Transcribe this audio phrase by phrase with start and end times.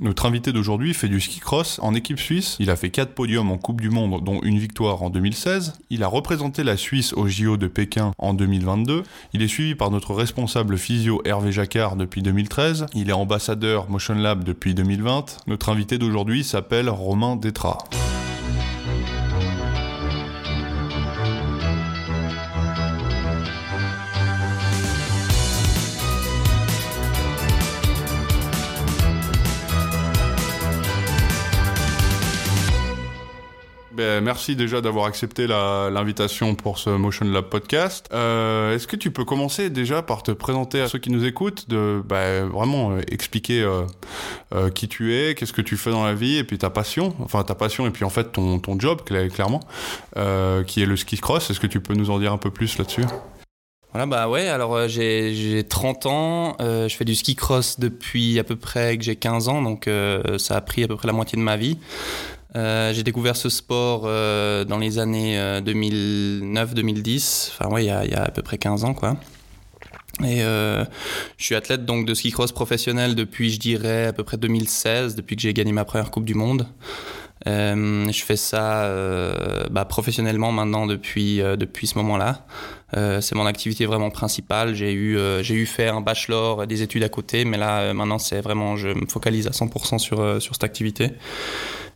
[0.00, 2.56] Notre invité d'aujourd'hui fait du ski cross en équipe suisse.
[2.60, 5.72] Il a fait 4 podiums en Coupe du Monde, dont une victoire en 2016.
[5.90, 9.02] Il a représenté la Suisse au JO de Pékin en 2022.
[9.32, 12.86] Il est suivi par notre responsable physio Hervé Jacquard depuis 2013.
[12.94, 15.38] Il est ambassadeur Motion Lab depuis 2020.
[15.48, 17.78] Notre invité d'aujourd'hui s'appelle Romain Détra.
[34.08, 38.08] Ben, merci déjà d'avoir accepté l'invitation pour ce Motion Lab podcast.
[38.14, 41.68] Euh, Est-ce que tu peux commencer déjà par te présenter à ceux qui nous écoutent,
[41.68, 46.14] de ben, vraiment euh, expliquer euh, qui tu es, qu'est-ce que tu fais dans la
[46.14, 49.60] vie, et puis ta passion, enfin ta passion, et puis en fait ton, job, clairement,
[50.66, 51.50] qui est le ski cross.
[51.50, 53.04] Est-ce que tu peux nous en dire un peu plus là-dessus?
[53.92, 58.56] Voilà, bah ouais, alors j'ai 30 ans, je fais du ski cross depuis à peu
[58.56, 59.86] près que j'ai 15 ans, donc
[60.38, 61.76] ça a pris à peu près la moitié de ma vie.
[62.56, 68.22] Euh, j'ai découvert ce sport euh, dans les années 2009-2010, enfin ouais, il y, a,
[68.24, 69.16] à peu près 15 ans quoi.
[70.24, 70.84] Et euh,
[71.36, 75.14] je suis athlète donc de ski cross professionnel depuis, je dirais, à peu près 2016,
[75.14, 76.66] depuis que j'ai gagné ma première Coupe du Monde.
[77.46, 82.44] Euh, je fais ça euh, bah, professionnellement maintenant depuis, euh, depuis ce moment-là.
[82.96, 84.74] Euh, c'est mon activité vraiment principale.
[84.74, 88.40] J'ai eu, j'ai eu fait un bachelor, des études à côté, mais là maintenant c'est
[88.40, 91.12] vraiment, je me focalise à 100% sur, sur cette activité.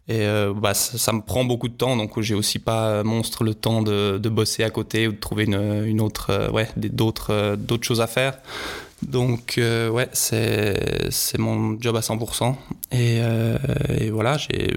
[0.08, 3.55] Et euh, bah, ça, me prend beaucoup de temps, donc j'ai aussi pas monstre le
[3.55, 7.56] temps de, de, bosser à côté ou de trouver une, une autre, euh, ouais, d'autres,
[7.56, 8.39] d'autres choses à faire.
[9.03, 12.55] Donc euh, ouais, c'est c'est mon job à 100%.
[12.92, 13.56] Et, euh,
[13.98, 14.75] et voilà, j'ai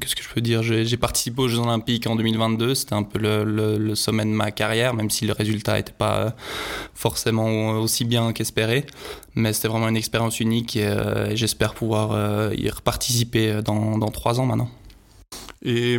[0.00, 0.62] qu'est-ce que je peux dire?
[0.62, 2.74] J'ai participé aux Jeux Olympiques en 2022.
[2.74, 5.92] C'était un peu le, le, le, sommet de ma carrière, même si le résultat n'était
[5.92, 6.34] pas
[6.94, 8.86] forcément aussi bien qu'espéré.
[9.34, 14.10] Mais c'était vraiment une expérience unique et, euh, j'espère pouvoir euh, y reparticiper dans, dans
[14.10, 14.70] trois ans maintenant.
[15.68, 15.98] Et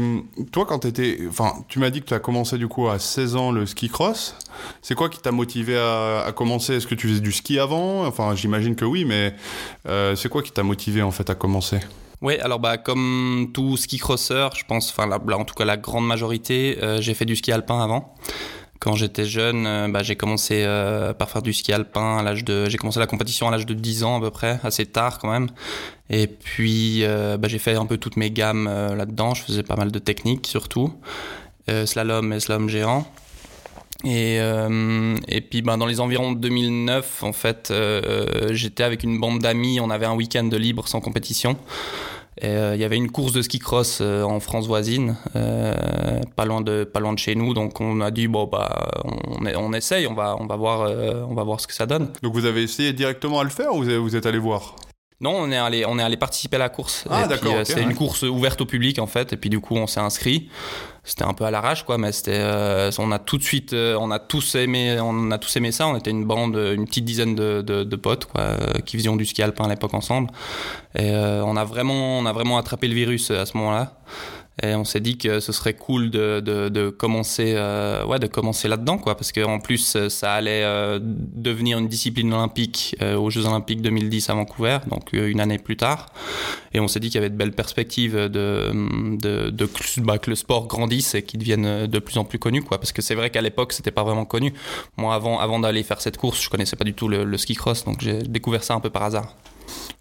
[0.54, 1.20] toi, quand étais.
[1.28, 3.90] Enfin, tu m'as dit que tu as commencé du coup à 16 ans le ski
[3.90, 4.34] cross.
[4.82, 6.76] C'est quoi qui t'a motivé à, commencer?
[6.76, 8.06] Est-ce que tu faisais du ski avant?
[8.06, 9.36] Enfin, j'imagine que oui, mais
[9.86, 11.82] euh, c'est quoi qui t'a motivé en fait à commencer?
[12.22, 15.78] Oui, alors bah comme tout ski crosseur, je pense, enfin là, en tout cas la
[15.78, 18.16] grande majorité, euh, j'ai fait du ski alpin avant.
[18.80, 22.44] Quand j'étais jeune, euh, bah, j'ai commencé euh, par faire du ski alpin à l'âge
[22.44, 25.18] de, j'ai commencé la compétition à l'âge de 10 ans à peu près, assez tard
[25.20, 25.48] quand même.
[26.10, 29.34] Et puis euh, bah, j'ai fait un peu toutes mes gammes là-dedans.
[29.34, 30.94] Je faisais pas mal de techniques surtout,
[31.86, 33.08] slalom et slalom géant.
[34.06, 34.40] Et,
[35.50, 37.74] puis ben, dans les environs de 2009, en fait,
[38.52, 41.58] j'étais avec une bande d'amis, on avait un week-end de libre sans compétition.
[42.42, 45.74] Il euh, y avait une course de ski cross euh, en France voisine, euh,
[46.36, 49.46] pas loin de pas loin de chez nous, donc on a dit bon bah on,
[49.46, 50.92] on essaye, on va on va voir
[51.30, 52.10] on va voir ce que ça donne.
[52.22, 54.76] Donc vous avez essayé directement à le faire ou vous êtes allé voir?
[55.20, 57.06] Non, on est allé, on est allé participer à la course.
[57.10, 57.54] Ah, d'accord.
[57.54, 57.88] Okay, c'était ouais.
[57.88, 60.50] une course ouverte au public en fait, et puis du coup on s'est inscrit.
[61.04, 63.98] C'était un peu à l'arrache quoi, mais c'était, euh, on a tout de suite, euh,
[64.00, 65.88] on a tous aimé, on a tous aimé ça.
[65.88, 69.16] On était une bande, une petite dizaine de, de, de potes quoi, euh, qui faisions
[69.16, 70.30] du ski alpin à l'époque ensemble.
[70.96, 73.94] Et euh, on a vraiment, on a vraiment attrapé le virus à ce moment-là.
[74.64, 78.26] Et on s'est dit que ce serait cool de, de, de commencer, euh, ouais, de
[78.26, 83.30] commencer là-dedans, quoi, parce qu'en plus ça allait euh, devenir une discipline olympique euh, aux
[83.30, 86.08] Jeux Olympiques 2010 à Vancouver, donc euh, une année plus tard.
[86.74, 88.72] Et on s'est dit qu'il y avait de belles perspectives de,
[89.22, 92.64] de, de bah, que le sport grandisse et qu'il devienne de plus en plus connu,
[92.64, 94.54] quoi, parce que c'est vrai qu'à l'époque c'était pas vraiment connu.
[94.98, 97.54] Moi, avant, avant d'aller faire cette course, je connaissais pas du tout le, le ski
[97.54, 99.36] cross, donc j'ai découvert ça un peu par hasard.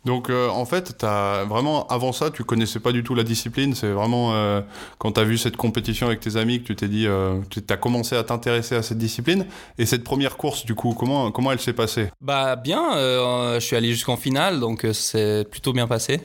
[0.05, 3.75] Donc euh, en fait, as vraiment avant ça, tu connaissais pas du tout la discipline.
[3.75, 4.61] C'est vraiment euh,
[4.99, 7.61] quand tu as vu cette compétition avec tes amis que tu t'es dit, euh, tu
[7.69, 9.47] as commencé à t'intéresser à cette discipline.
[9.79, 12.09] Et cette première course, du coup, comment comment elle s'est passée?
[12.21, 16.21] Bah bien, je suis allé jusqu'en finale, donc c'est plutôt bien passé.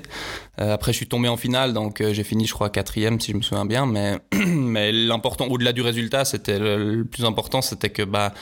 [0.58, 3.42] après, je suis tombé en finale, donc j'ai fini, je crois, quatrième si je me
[3.42, 3.88] souviens bien.
[3.88, 8.34] Mais mais l'important, au-delà du résultat, c'était le, le, plus important, c'était que bah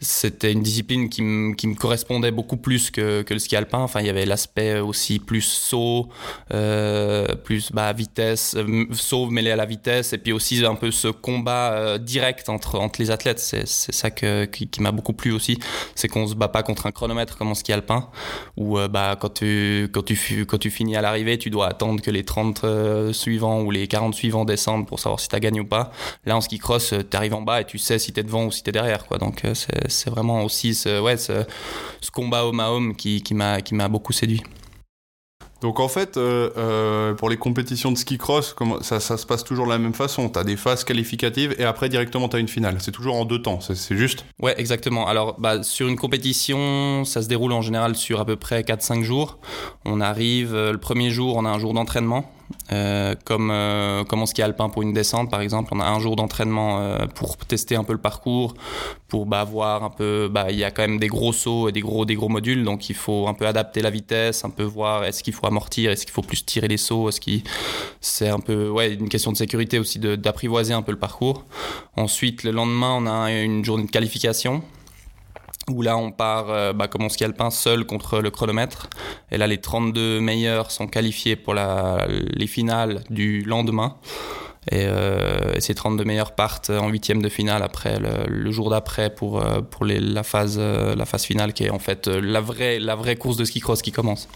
[0.00, 1.22] c'était une discipline qui,
[1.56, 3.78] qui me correspondait beaucoup plus que, que, le ski alpin.
[3.78, 6.08] Enfin, il y avait l'aspect aussi plus saut,
[6.52, 10.90] euh, plus bah, vitesse, euh, saut mêlé à la vitesse, et puis aussi un peu
[10.90, 13.38] ce combat euh, direct entre, entre les athlètes.
[13.38, 15.58] C'est ça que, qui, m'a beaucoup plu aussi.
[15.94, 18.08] C'est qu'on se bat pas contre un chronomètre comme en ski alpin,
[18.56, 22.24] où euh, bah, quand, tu, quand, tu, finis à l'arrivée, tu dois attendre que les
[22.24, 25.66] 30 euh, suivants ou les 40 suivants descendent pour savoir si tu as gagné ou
[25.66, 25.92] pas.
[26.26, 28.46] Là, en ski cross, tu arrives en bas et tu sais si tu es devant
[28.46, 29.06] ou si tu es derrière.
[29.06, 29.18] Quoi.
[29.18, 31.44] Donc, c'est c'est vraiment aussi ce, ouais, ce,
[32.00, 34.42] ce, combat homme à homme qui, qui m'a beaucoup séduit.
[35.64, 39.44] Donc en fait, euh, euh, pour les compétitions de ski cross, ça, ça, se passe
[39.44, 40.28] toujours de la même façon.
[40.28, 42.76] Tu as des phases qualificatives et après directement tu as une finale.
[42.80, 45.06] C'est toujours en deux temps, c'est juste Ouais, exactement.
[45.06, 49.04] Alors bah, sur une compétition, ça se déroule en général sur à peu près 4-5
[49.04, 49.38] jours.
[49.86, 52.30] On arrive, euh, le premier jour, on a un jour d'entraînement.
[52.72, 55.98] Euh, comme, euh, comme en ski alpin pour une descente, par exemple, on a un
[56.00, 58.54] jour d'entraînement euh, pour tester un peu le parcours,
[59.08, 60.28] pour bah, voir un peu.
[60.32, 62.64] Bah, il y a quand même des gros sauts et des gros, des gros modules,
[62.64, 65.90] donc il faut un peu adapter la vitesse, un peu voir est-ce qu'il faut amortir,
[65.90, 67.42] est-ce qu'il faut plus tirer les sauts, est-ce qu'il
[68.00, 71.44] c'est un peu ouais une question de sécurité aussi d'apprivoiser un peu le parcours.
[71.96, 74.62] Ensuite, le lendemain, on a une journée de qualification
[75.70, 78.88] où là on part euh, bah, comme on ski alpin seul contre le chronomètre.
[79.30, 83.96] Et là les 32 meilleurs sont qualifiés pour la, les finales du lendemain.
[84.70, 89.42] Et, euh, ces 32 meilleurs partent en huitième de finale après le, jour d'après pour,
[89.42, 92.78] euh, pour les, la, phase, euh, la phase finale qui est en fait la vraie,
[92.78, 94.28] la vraie course de ski cross qui commence.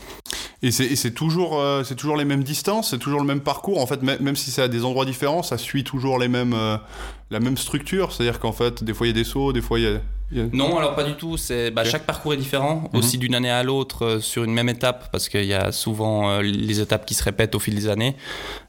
[0.61, 3.81] Et c'est toujours, c'est toujours les mêmes distances, c'est toujours le même parcours.
[3.81, 6.57] En fait, même si c'est à des endroits différents, ça suit toujours les mêmes,
[7.31, 8.11] la même structure.
[8.11, 10.01] C'est-à-dire qu'en fait, des fois il y a des sauts, des fois il y a
[10.31, 11.37] non, alors pas du tout.
[11.37, 12.99] C'est bah, chaque parcours est différent, mhm.
[12.99, 16.31] aussi d'une année à l'autre euh, sur une même étape, parce qu'il y a souvent
[16.31, 18.15] euh, les étapes qui se répètent au fil des années.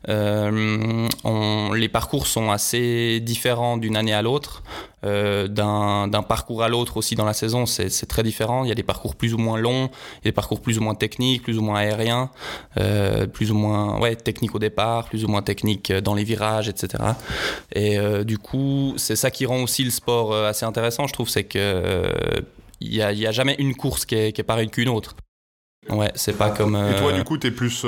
[0.07, 4.63] Euh, on, les parcours sont assez différents d'une année à l'autre.
[5.05, 8.63] Euh, d'un parcours à l'autre aussi dans la saison, c'est très différent.
[8.63, 10.77] Il y a des parcours plus ou moins longs, il y a des parcours plus
[10.77, 12.29] ou moins techniques, plus ou moins aériens,
[12.77, 16.69] euh, plus ou moins ouais, techniques au départ, plus ou moins techniques dans les virages,
[16.69, 17.03] etc.
[17.73, 21.29] Et euh, du coup, c'est ça qui rend aussi le sport assez intéressant, je trouve,
[21.29, 22.11] c'est que
[22.81, 25.15] il n'y a, jamais une course qui est, qui est pareille qu'une autre.
[25.89, 26.75] Ouais, c'est pas comme.
[26.75, 27.85] Et toi, du coup, tu es plus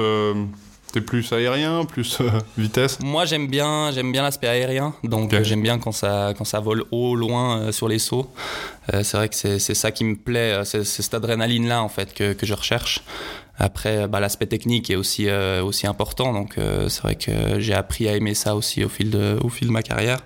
[0.91, 2.99] T'es plus aérien, plus euh, vitesse?
[3.01, 4.93] Moi, j'aime bien, j'aime bien l'aspect aérien.
[5.05, 8.29] Donc, j'aime bien quand ça, quand ça vole haut, loin euh, sur les sauts.
[8.93, 10.61] Euh, c'est vrai que c'est, ça qui me plaît.
[10.65, 13.03] C'est, cette adrénaline-là, en fait, que, que je recherche.
[13.57, 15.29] Après, bah, l'aspect technique est aussi,
[15.63, 16.33] aussi important.
[16.33, 19.67] Donc, c'est vrai que j'ai appris à aimer ça aussi au fil de, au fil
[19.67, 20.19] de ma carrière.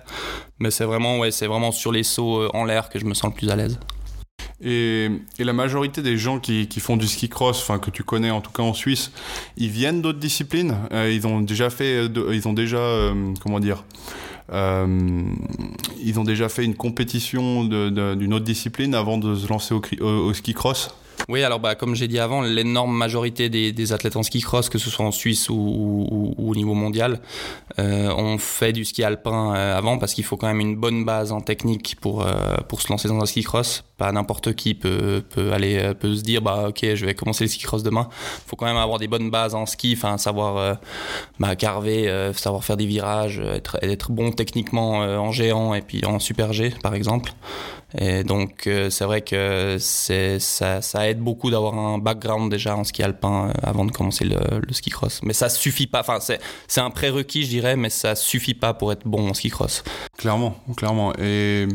[0.58, 3.30] Mais c'est vraiment, ouais, c'est vraiment sur les sauts en l'air que je me sens
[3.30, 3.78] le plus à l'aise.
[4.62, 8.40] Et, la majorité des gens qui, font du ski cross, enfin que tu connais en
[8.40, 9.12] tout cas en Suisse,
[9.56, 10.76] ils viennent d'autres disciplines.
[10.92, 13.84] Euh, ils ont déjà fait, ils ont déjà, euh, comment dire,
[14.52, 15.22] euh,
[16.02, 20.54] ils ont déjà fait une compétition d'une autre discipline avant de se lancer au ski
[20.54, 20.94] cross.
[21.28, 24.78] Oui, alors bah, comme j'ai dit avant, l'énorme majorité des, athlètes en ski cross, que
[24.78, 27.20] ce soit en Suisse ou, au niveau mondial,
[27.78, 31.04] euh, ont fait du ski alpin euh, avant parce qu'il faut quand même une bonne
[31.04, 33.84] base en technique pour, euh, pour se lancer dans un ski cross.
[33.96, 37.48] Pas n'importe qui peut, peut, aller, peut se dire bah, ok, je vais commencer le
[37.48, 38.08] ski cross demain.
[38.10, 40.78] Il faut quand même avoir des bonnes bases en ski, savoir
[41.38, 46.18] bah, carver, savoir faire des virages, être, être bon techniquement en géant et puis en
[46.18, 47.32] super G par exemple.
[47.98, 52.76] Et donc, euh, c'est vrai que c'est, ça, ça, aide beaucoup d'avoir un background déjà
[52.76, 54.38] en ski alpin euh, avant de commencer le,
[54.72, 55.20] ski cross.
[55.22, 56.00] Mais ça suffit pas.
[56.00, 59.34] Enfin, c'est, c'est un prérequis, je dirais, mais ça suffit pas pour être bon en
[59.34, 59.82] ski cross.
[60.18, 61.14] Clairement, clairement.
[61.18, 61.66] Et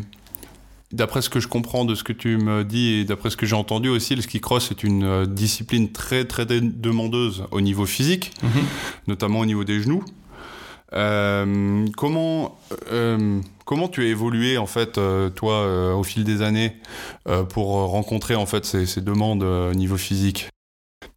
[0.92, 3.46] d'après ce que je comprends de ce que tu me dis et d'après ce que
[3.46, 7.86] j'ai entendu aussi, le ski cross est une euh, discipline très, très demandeuse au niveau
[7.86, 8.64] physique, mhm.
[9.08, 10.04] notamment au niveau des genoux.
[10.94, 12.58] Euh, comment,
[12.92, 16.76] euh, comment tu as évolué en fait, euh, toi, au fil des années,
[17.50, 20.50] pour rencontrer en fait ces, ces demandes au niveau physique?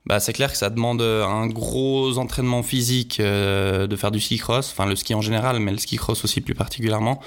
[0.07, 4.71] Bah, c'est clair que ça demande un gros entraînement physique de faire du ski cross,
[4.71, 7.21] enfin le ski en général, mais le ski cross aussi plus particulièrement.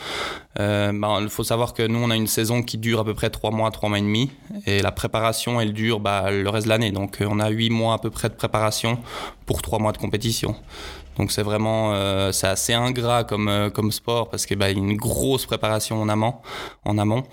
[0.55, 3.31] Bah, il faut savoir que nous on a une saison qui dure à peu près
[3.31, 4.29] 3 mois, 3 mois et demi,
[4.67, 6.91] et la préparation elle dure bah, le reste de l'année.
[6.91, 8.99] Donc on a 8 mois à peu près de préparation
[9.47, 10.55] pour 3 mois de compétition.
[11.17, 14.75] Donc c'est vraiment euh, c'est assez ingrat comme euh, comme sport parce que bah, y
[14.75, 16.35] a une grosse préparation en amont,
[16.85, 17.23] en amont,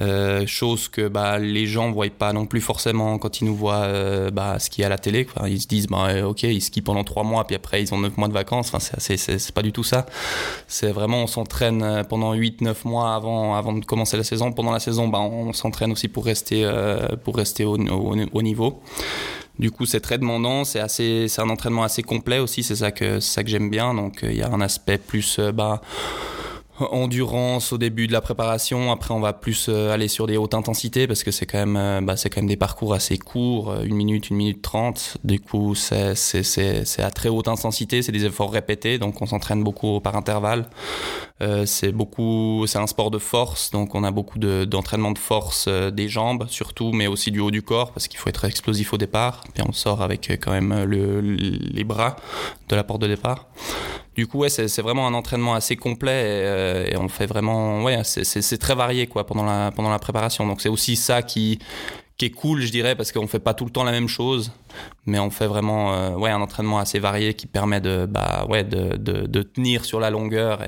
[0.00, 3.88] euh, chose que bah, les gens voient pas non plus forcément quand ils nous voient
[4.30, 5.26] bah, skier à la télé.
[5.46, 8.16] Ils se disent bah ok ils skient pendant trois mois puis après ils ont neuf
[8.16, 8.72] mois de vacances.
[8.72, 10.06] Enfin c'est pas du tout ça.
[10.68, 14.52] C'est vraiment on s'entraîne pendant 8-9 mois avant avant de commencer la saison.
[14.52, 16.68] Pendant la saison bah, on s'entraîne aussi pour rester
[17.24, 18.80] pour rester au niveau.
[19.58, 23.44] Du coup, c'est très demandant, c'est un entraînement assez complet aussi, c'est ça que, ça
[23.44, 23.94] que j'aime bien.
[23.94, 25.80] Donc, euh, il y a un aspect plus, euh, bah,
[26.78, 28.90] endurance au début de la préparation.
[28.90, 31.76] Après, on va plus euh, aller sur des hautes intensités parce que c'est quand même,
[31.76, 35.16] euh, bah, c'est quand même des parcours assez courts, euh, une minute, une minute trente.
[35.22, 39.22] Du coup, c'est, c'est, c'est, c'est à très haute intensité, c'est des efforts répétés, donc
[39.22, 40.66] on s'entraîne beaucoup par intervalle.
[41.66, 45.68] C'est beaucoup, c'est un sport de force, donc on a beaucoup de, d'entraînement de force
[45.68, 48.96] des jambes surtout, mais aussi du haut du corps parce qu'il faut être explosif au
[48.96, 49.44] départ.
[49.52, 52.16] Puis on sort avec quand même le, les bras
[52.70, 53.46] de la porte de départ.
[54.14, 58.02] Du coup, ouais, c'est vraiment un entraînement assez complet et, euh, on fait vraiment, ouais,
[58.04, 60.46] c'est très varié quoi pendant la pendant la préparation.
[60.46, 61.58] Donc c'est aussi ça qui
[62.16, 64.52] qui est cool, je dirais, parce qu'on fait pas tout le temps la même chose,
[65.04, 68.96] mais on fait vraiment ouais, un entraînement assez varié qui permet de, bah, ouais, de,
[68.96, 70.60] de, tenir sur la longueur.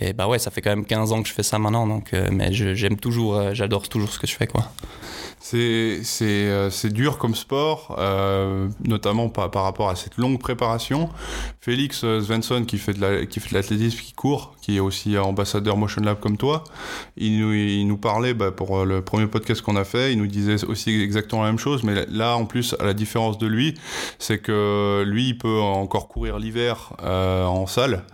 [0.00, 2.12] Et, bah ouais, ça fait quand même 15 ans que je fais ça maintenant, donc,
[2.30, 4.46] mais j'aime toujours, j'adore toujours ce que je fais.
[4.46, 4.70] quoi.
[5.42, 11.08] C'est euh, dur comme sport, euh, notamment par, par, rapport à cette longue préparation.
[11.62, 16.20] Félix euh, Svensson, qui fait de l'athlétisme, qui court, qui est aussi ambassadeur Motion Lab
[16.20, 16.64] comme toi,
[17.16, 20.26] il nous, il nous parlait bah, pour le premier podcast qu'on a fait, il nous
[20.26, 23.74] disait aussi exactement la même chose, mais là en plus, à la différence de lui,
[24.18, 28.04] c'est que lui, il peut encore courir l'hiver en salle,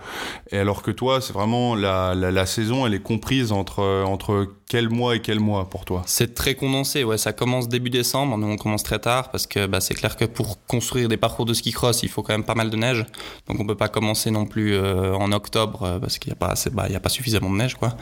[0.52, 4.46] et alors que toi, c'est vraiment la, la, la, saison, elle est comprise entre, entre
[4.68, 6.02] quel mois et quel mois pour toi?
[6.06, 9.66] C'est très condensé, ouais, ça commence début décembre, nous on commence très tard parce que
[9.66, 12.44] bah, c'est clair que pour construire des parcours de ski cross, il faut quand même
[12.44, 13.04] pas mal de neige,
[13.48, 16.36] donc on peut pas commencer non plus euh, en octobre euh, parce qu'il n'y a,
[16.36, 17.74] pas, bah, y a pas suffisamment de neige.
[17.74, 17.96] quoi.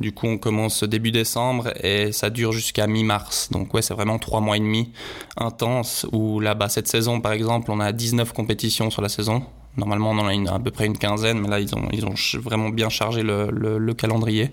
[0.00, 4.18] Du coup on commence début décembre et ça dure jusqu'à mi-mars, donc ouais c'est vraiment
[4.18, 4.92] trois mois et demi
[5.36, 9.42] intense où là-bas cette saison par exemple on a 19 compétitions sur la saison,
[9.76, 12.88] Normalement, on en a à peu près une quinzaine, mais là, ils ont, vraiment bien
[12.88, 14.52] chargé le calendrier.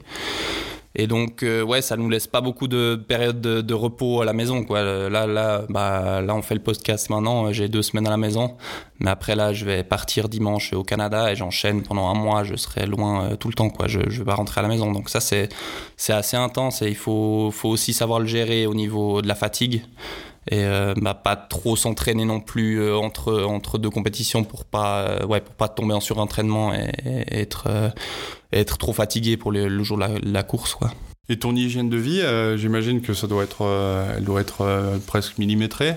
[0.94, 4.26] Et donc, euh, ouais, ça nous laisse pas beaucoup de période de, de, repos à
[4.26, 4.84] la maison, quoi.
[4.84, 7.52] Là, là, bah, là, on fait le podcast maintenant.
[7.54, 8.58] J'ai deux semaines à la maison,
[9.00, 12.44] mais après là, je vais partir dimanche au Canada et j'enchaîne pendant un mois.
[12.44, 13.88] Je serai loin euh, tout le temps, quoi.
[13.88, 14.92] Je, je vais pas rentrer à la maison.
[14.92, 15.48] Donc ça, c'est,
[15.96, 19.36] c'est assez intense et il faut, faut aussi savoir le gérer au niveau de la
[19.36, 19.84] fatigue
[20.48, 25.02] et euh, bah, pas trop s'entraîner non plus euh, entre entre deux compétitions pour pas
[25.02, 26.90] euh, ouais pour pas tomber en surentraînement et,
[27.28, 27.68] être
[28.52, 30.92] être trop fatigué pour le, jour de la, course quoi.
[31.30, 32.22] Et ton hygiène de vie,
[32.58, 35.96] j'imagine que ça doit être doit être presque millimétrée,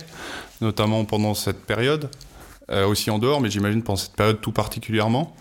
[0.60, 2.10] notamment pendant cette période.
[2.88, 5.36] Aussi en dehors, mais j'imagine pendant cette période tout particulièrement,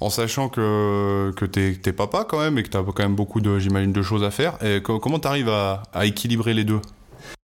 [0.00, 3.14] en sachant que, que tu es, papa quand même et que tu as quand même
[3.14, 4.58] beaucoup de, j'imagine, de choses à faire.
[4.82, 6.80] Comment tu arrives à, à équilibrer les deux?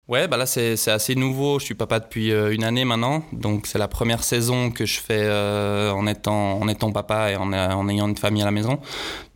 [0.08, 1.58] Ouais, bah là c'est assez nouveau.
[1.58, 5.00] Je suis papa depuis euh, une année maintenant, donc c'est la première saison que je
[5.00, 8.50] fais euh, en étant en étant papa et en, en, ayant une famille à la
[8.50, 8.80] maison.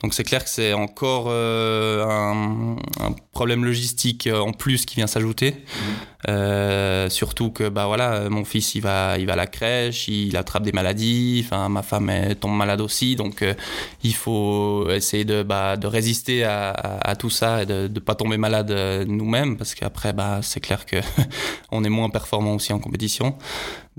[0.03, 4.97] Donc c'est clair que c'est encore euh, un, un, problème logistique euh, en plus qui
[4.97, 5.53] vient s'ajouter.
[5.53, 5.81] Mmh.
[6.29, 10.37] Euh, surtout que bah voilà, mon fils il va il va à la crèche, il
[10.37, 11.43] attrape des maladies.
[11.45, 13.55] Enfin ma femme elle tombe malade aussi, donc euh,
[14.05, 17.99] il faut essayer de bah, de résister à, à, à, tout ça et de ne
[17.99, 20.97] pas tomber malade euh, nous-mêmes parce qu'après bah c'est clair que
[21.73, 23.37] on est moins performant aussi en compétition.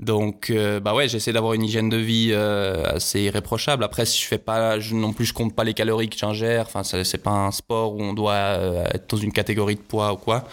[0.00, 3.84] Donc, euh, bah ouais, j'essaie d'avoir une hygiène de vie euh, assez irréprochable.
[3.84, 6.66] Après, si je fais pas, non plus, je compte pas les calories que j'ingère.
[6.66, 10.12] Enfin, c'est pas un sport où on doit euh, être dans une catégorie de poids
[10.12, 10.44] ou quoi.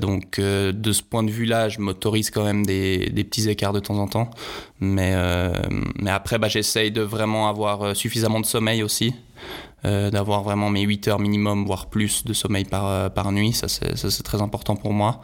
[0.00, 3.98] Donc, de ce point de vue-là, je m'autorise quand même des, petits écarts de temps
[3.98, 4.30] en temps.
[4.78, 5.16] Mais,
[5.98, 9.12] mais après, bah, j'essaye de vraiment avoir suffisamment de sommeil aussi.
[9.82, 13.52] d'avoir vraiment mes 8 heures minimum, voire plus de sommeil par, par nuit.
[13.52, 15.20] Ça, c'est très important pour moi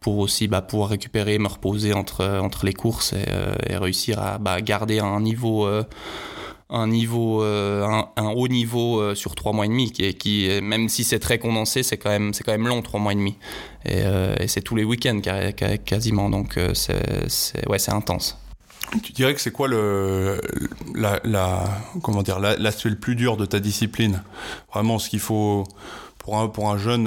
[0.00, 4.38] pour aussi bah, pouvoir récupérer, me reposer entre, entre les courses et, euh, réussir à
[4.38, 5.84] bah, garder un niveau, euh,
[6.70, 10.88] un, niveau euh, un, un, haut niveau sur trois mois et demi, qui, qui même
[10.88, 13.36] si c'est très condensé, c'est quand, même, quand même long, trois mois et demi.
[13.84, 14.02] Et,
[14.48, 15.20] c'est tous les week-ends
[15.84, 18.38] quasiment, donc c'est ouais, intense.
[19.04, 20.40] Tu dirais que c'est quoi le
[20.94, 21.64] la,
[22.02, 24.22] comment dire l'aspect le plus dur de ta discipline?
[24.72, 25.64] Vraiment, ce qu'il faut
[26.18, 27.06] pour un pour un jeune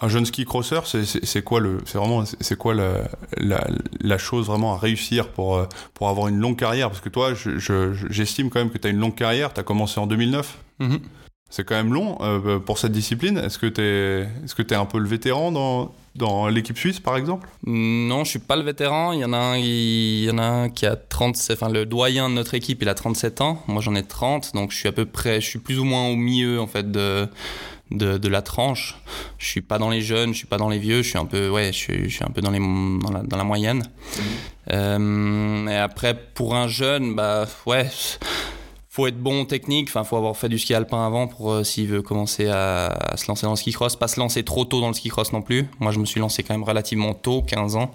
[0.00, 3.66] un jeune ski crosser, c'est quoi le, c'est vraiment, c'est quoi la, la,
[4.00, 6.88] la, chose vraiment à réussir pour euh, pour avoir une longue carrière?
[6.90, 9.52] Parce que toi, j'estime je, quand même que tu as une longue carrière.
[9.54, 10.58] Tu as commencé en 2009.
[10.80, 11.00] Mm -hmm.
[11.50, 13.38] C'est quand même long euh, pour cette discipline.
[13.38, 17.00] Est-ce que tu es, est-ce que es un peu le vétéran dans dans l'équipe suisse,
[17.00, 17.48] par exemple?
[17.66, 19.12] Non, je suis pas le vétéran.
[19.12, 21.86] Il y en a un, il y en a un qui a 37, enfin le
[21.86, 23.62] doyen de notre équipe, il a 37 ans.
[23.66, 26.08] Moi, j'en ai 30, donc je suis à peu près, je suis plus ou moins
[26.08, 27.28] au milieu en fait de
[27.96, 28.96] de, de, la tranche.
[29.38, 31.24] Je suis pas dans les jeunes, je suis pas dans les vieux, je suis un
[31.24, 33.78] peu, ouais, je suis, je suis un peu dans, les, dans, la, dans la moyenne.
[33.78, 34.20] Mmh.
[34.72, 37.88] Euh, et après, pour un jeune, bah ouais,
[38.88, 41.88] faut être bon technique, enfin faut avoir fait du ski alpin avant pour euh, s'il
[41.88, 44.80] veut commencer à, à, se lancer dans le ski cross, pas se lancer trop tôt
[44.80, 45.66] dans le ski cross non plus.
[45.80, 47.90] Moi je me suis lancé quand même relativement tôt, 15 ans.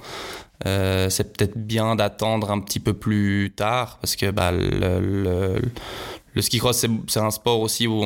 [0.65, 5.61] Euh, c'est peut-être bien d'attendre un petit peu plus tard parce que bah, le, le,
[6.39, 8.01] le ski cross c'est un sport aussi où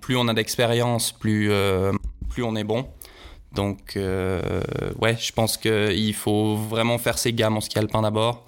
[0.00, 1.92] plus on a d'expérience, plus euh,
[2.28, 2.86] plus on est bon.
[3.52, 4.62] Donc, euh,
[5.00, 8.46] ouais, je pense qu'il faut vraiment faire ses gammes en ski alpin d'abord.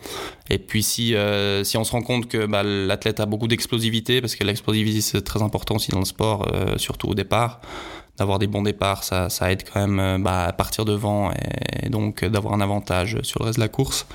[0.48, 4.20] Et puis, si, euh, si on se rend compte que bah, l'athlète a beaucoup d'explosivité,
[4.20, 7.60] parce que l'explosivité c'est très important aussi dans le sport, surtout au départ,
[8.16, 11.32] d'avoir des bons départs, ça, aide quand même bah, à partir devant
[11.82, 14.06] et donc d'avoir un avantage sur le reste de la course.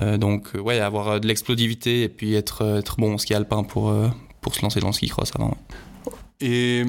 [0.00, 3.94] Euh, donc, ouais, avoir de l'explosivité et puis être, être bon en ski alpin pour,
[4.40, 5.56] pour se lancer dans le ski cross avant.
[6.40, 6.84] Et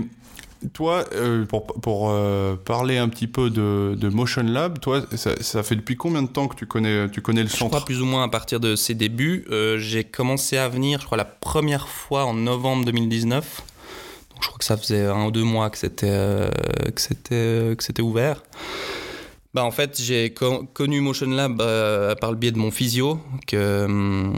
[0.74, 5.32] toi, euh, pour, pour euh, parler un petit peu de, de Motion Lab, toi, ça,
[5.42, 7.86] ça, fait depuis combien de temps que tu connais, tu connais le centre Je crois
[7.86, 9.46] plus ou moins à partir de ses débuts.
[9.50, 13.62] Euh, j'ai commencé à venir, je crois, la première fois en novembre 2019.
[14.32, 17.84] Donc, je crois que ça faisait un ou deux mois que c'était que c'était que
[17.84, 18.44] c'était ouvert.
[19.56, 21.64] Bah, en fait, j'ai connu Motion Lab
[22.20, 23.22] par le biais de mon physio,
[23.54, 24.34] hum,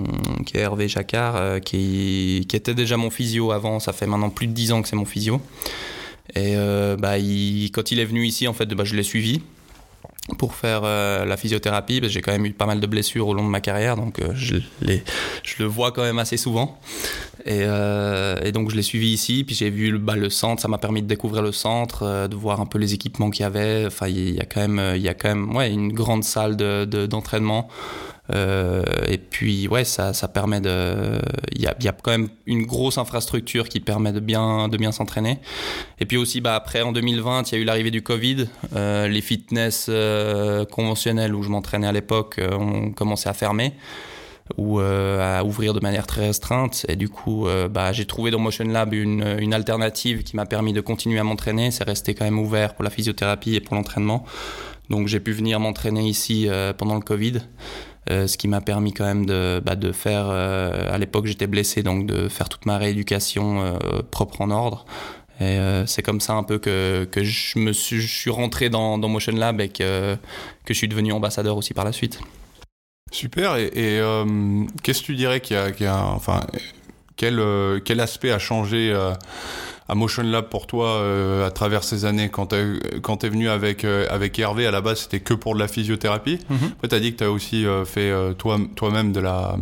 [0.45, 3.79] qui est Hervé Jacquard, qui, qui, était déjà mon physio avant.
[3.79, 5.41] Ça fait maintenant plus de dix ans que c'est mon physio.
[6.35, 9.41] Et euh, bah, quand il est venu ici, en fait, bah, je l'ai suivi
[10.37, 13.33] pour faire euh, la physiothérapie parce j'ai quand même eu pas mal de blessures au
[13.33, 16.79] long de ma carrière donc euh, je, je, le vois quand même assez souvent.
[17.45, 20.67] Et, et donc je l'ai suivi ici puis j'ai vu le, bah, le centre ça
[20.67, 23.85] m'a permis de découvrir le centre de voir un peu les équipements qu'il y avait.
[23.85, 26.57] Enfin il y, a quand même il y a quand même ouais une grande salle
[26.57, 27.69] d'entraînement
[28.33, 31.19] euh, et puis, ouais, ça, ça permet de.
[31.53, 34.77] Il y a, y a, quand même une grosse infrastructure qui permet de bien, de
[34.77, 35.39] bien s'entraîner.
[35.99, 38.47] Et puis aussi, bah, après, en 2020, il y a eu l'arrivée du Covid.
[38.75, 43.73] Euh, les fitness euh, conventionnels où je m'entraînais à l'époque ont commencé à fermer
[44.55, 46.85] ou à ouvrir de manière très restreinte.
[46.87, 50.71] Et du coup, bah, j'ai trouvé dans Motion Lab une, une alternative qui m'a permis
[50.71, 51.69] de continuer à m'entraîner.
[51.69, 54.23] C'est resté quand même ouvert pour la physiothérapie et pour l'entraînement.
[54.89, 57.41] Donc j'ai pu venir m'entraîner ici pendant le Covid.
[58.09, 61.47] Euh, ce qui m'a permis quand même de, bah, de faire, euh, à l'époque j'étais
[61.47, 64.85] blessé, donc de faire toute ma rééducation euh, propre en ordre.
[65.39, 68.97] Et c'est comme ça un peu que, que je me suis, je suis rentré dans,
[68.97, 70.15] Motion Lab et que,
[70.65, 72.19] que je suis devenu ambassadeur aussi par la suite.
[73.11, 73.55] Super.
[73.57, 74.01] Et,
[74.81, 76.39] qu'est-ce que tu dirais qu'il y a, enfin,
[77.17, 77.39] quel,
[77.85, 78.91] quel aspect a changé
[79.89, 82.55] à Motion Lab pour toi euh, à travers ces années quand tu
[83.25, 86.39] es venu avec euh, avec Hervé à la base c'était que pour de la physiothérapie.
[86.49, 86.89] Mm -hmm.
[86.89, 89.57] tu as dit que tu as aussi euh, fait toi toi-même de la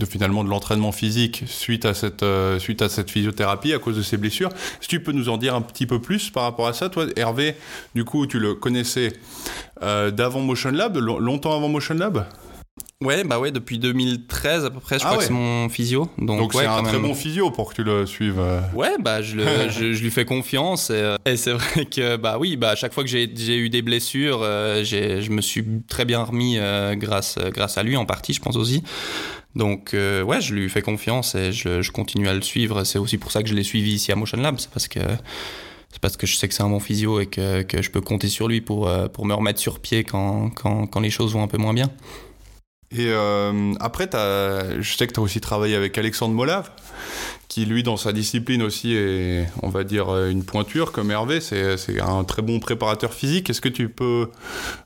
[0.00, 2.24] de finalement de l'entraînement physique suite à cette
[2.58, 4.50] suite à cette physiothérapie à cause de ces blessures.
[4.80, 7.06] Si tu peux nous en dire un petit peu plus par rapport à ça toi
[7.16, 7.54] Hervé
[7.94, 9.12] du coup tu le connaissais
[10.18, 12.24] d'avant Motion Lab longtemps avant Motion Lab?
[13.02, 16.08] Ouais, bah ouais, depuis 2013 à peu près, je ah crois que c'est mon physio.
[16.18, 18.38] Donc, Donc c'est un très bon physio pour que tu le suives.
[18.38, 18.60] Euh.
[18.74, 22.16] Ouais, bah je, le, je, je, lui fais confiance et, euh, et c'est vrai que
[22.16, 25.64] bah oui, bah à chaque fois que j'ai eu des blessures, euh, je me suis
[25.88, 28.82] très bien remis euh, grâce grâce à lui en partie, je pense aussi.
[29.56, 32.84] Donc ouais, je lui fais confiance et je, je continue à le suivre.
[32.84, 35.00] C'est aussi pour ça que je l'ai suivi ici à Motion Lab, c'est parce que
[35.90, 38.00] c'est parce que je sais que c'est un bon physio et que, que je peux
[38.00, 41.42] compter sur lui pour, pour me remettre sur pied quand, quand, quand les choses vont
[41.42, 41.90] un peu moins bien.
[42.94, 46.70] Et euh, après, as, je sais que tu as aussi travaillé avec Alexandre Molave,
[47.48, 51.40] qui lui, dans sa discipline aussi, est, on va dire, une pointure comme Hervé.
[51.40, 53.48] C'est un très bon préparateur physique.
[53.48, 54.30] Est-ce que tu peux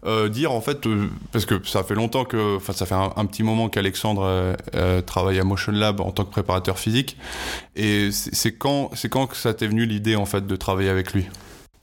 [0.04, 3.26] euh, dire, en fait, euh, parce que ça fait longtemps que, enfin, ça fait un,
[3.26, 7.16] petit moment qu'Alexandre euh, travaille à Motion Lab en tant que préparateur physique.
[7.74, 11.26] Et c'est quand, quand que ça t'est venu l'idée, en fait, de travailler avec lui?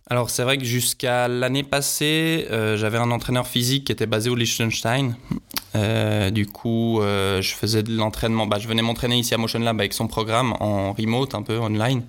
[0.09, 4.29] Alors c'est vrai que jusqu'à l'année passée, euh, j'avais un entraîneur physique qui était basé
[4.29, 5.15] au Liechtenstein.
[5.75, 8.45] Euh, du coup, euh, je faisais de l'entraînement.
[8.47, 11.57] Bah, je venais m'entraîner ici à Motion Lab avec son programme en remote, un peu
[11.57, 12.03] online.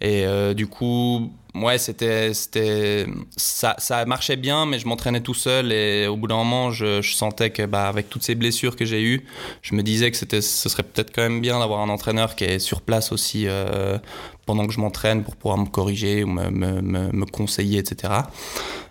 [0.00, 5.72] Et du coup, ouais, c'était, c'était, ça, ça marchait bien, mais je m'entraînais tout seul
[5.72, 9.02] et au bout d'un moment, je, sentais que, bah, avec toutes ces blessures que j'ai
[9.02, 9.24] eues,
[9.62, 12.44] je me disais que c'était, ce serait peut-être quand même bien d'avoir un entraîneur qui
[12.44, 13.98] est sur place aussi euh,
[14.46, 18.12] pendant que je m'entraîne pour pouvoir me corriger ou me, me, me conseiller, etc.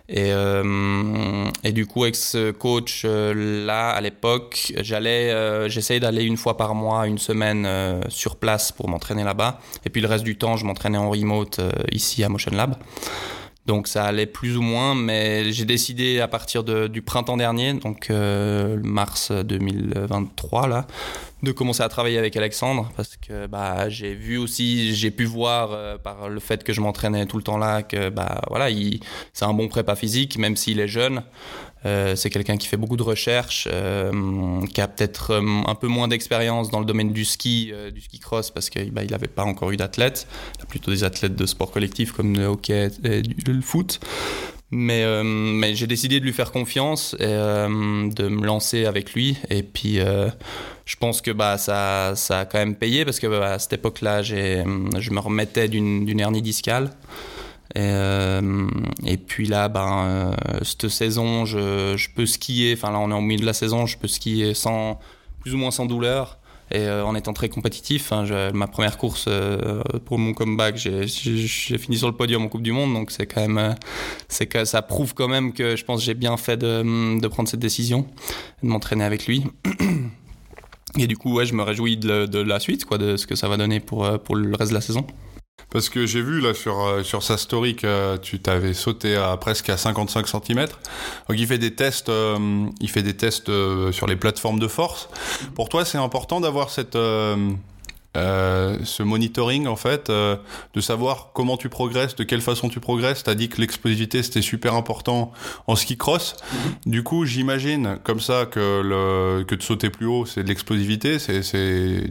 [0.08, 6.36] Et, euh, et, du coup, avec ce coach-là, à l'époque, j'allais, euh, j'essayais d'aller une
[6.36, 9.60] fois par mois, une semaine euh, sur place pour m'entraîner là-bas.
[9.86, 12.76] Et puis le reste du temps, je m'entraînais en remote euh, ici à Motion Lab.
[13.66, 17.72] Donc ça allait plus ou moins, mais j'ai décidé à partir de, du printemps dernier,
[17.72, 20.86] donc euh, mars 2023 là,
[21.44, 25.70] de commencer à travailler avec Alexandre parce que bah j'ai vu aussi, j'ai pu voir
[25.72, 28.68] euh, par le fait que je m'entraînais tout le temps là que bah voilà,
[29.32, 31.22] c'est un bon prépa physique même s'il est jeune.
[31.86, 36.08] Euh, c'est quelqu'un qui fait beaucoup de recherches, euh, qui a peut-être un peu moins
[36.08, 39.70] d'expérience dans le domaine du ski, du ski cross, parce qu'il bah, n'avait pas encore
[39.70, 39.90] eu a
[40.66, 44.00] plutôt des athlètes de sport collectif comme le hockey et le foot.
[44.76, 49.14] Mais, euh, mais j'ai décidé de lui faire confiance et euh, de me lancer avec
[49.14, 49.38] lui.
[49.48, 50.28] Et puis, euh,
[50.84, 53.74] je pense que bah, ça, ça a quand même payé parce que bah, à cette
[53.74, 56.90] époque-là, je me remettais d'une hernie discale.
[57.76, 62.74] Et, puis là, ben, cette saison, je, je, peux skier.
[62.76, 64.98] Enfin, là, on est au milieu de la saison, je peux skier sans,
[65.40, 66.38] plus ou moins sans douleur.
[66.70, 68.24] Et euh, en étant très compétitif, hein,
[68.54, 72.72] ma première course euh, pour mon comeback, j'ai fini sur le podium en Coupe du
[72.72, 72.94] Monde.
[72.94, 73.72] Donc, c'est quand même, euh,
[74.28, 77.48] c'est que ça prouve quand même que je pense j'ai bien fait de, de, prendre
[77.48, 78.06] cette décision,
[78.62, 79.44] de m'entraîner avec lui.
[80.98, 83.34] Et du coup, ouais, je me réjouis de, de, la suite, quoi, de ce que
[83.34, 85.06] ça va donner pour, pour le reste de la saison.
[85.74, 89.36] Parce que j'ai vu là sur, euh, sur sa story que tu t'avais sauté à
[89.36, 90.66] presque à 55 cm.
[91.28, 94.68] Donc il fait des tests, euh, il fait des tests euh, sur les plateformes de
[94.68, 95.08] force.
[95.56, 96.96] Pour toi, c'est important d'avoir cette
[98.14, 103.24] ce monitoring en fait, de savoir comment tu progresses, de quelle façon tu progresses?
[103.24, 105.32] T'as dit que l'explosivité c'était super important
[105.66, 106.36] en ski cross.
[106.86, 111.16] Du coup, j'imagine comme ça que que de sauter plus haut c'est de l'explosivité.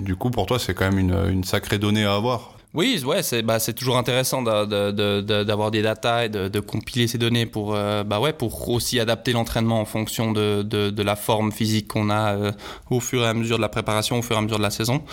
[0.01, 2.52] Du coup pour toi c'est quand même une sacrée donnée à avoir.
[2.73, 7.19] Oui, c'est bah, toujours intéressant d'avoir de, de, de, des datas et de, compiler ces
[7.19, 11.51] données pour euh, bah ouais pour aussi adapter l'entraînement en fonction de, de, la forme
[11.51, 12.51] physique qu'on a euh,
[12.89, 14.71] au fur et à mesure de la préparation, au fur et à mesure de la
[14.71, 15.03] saison.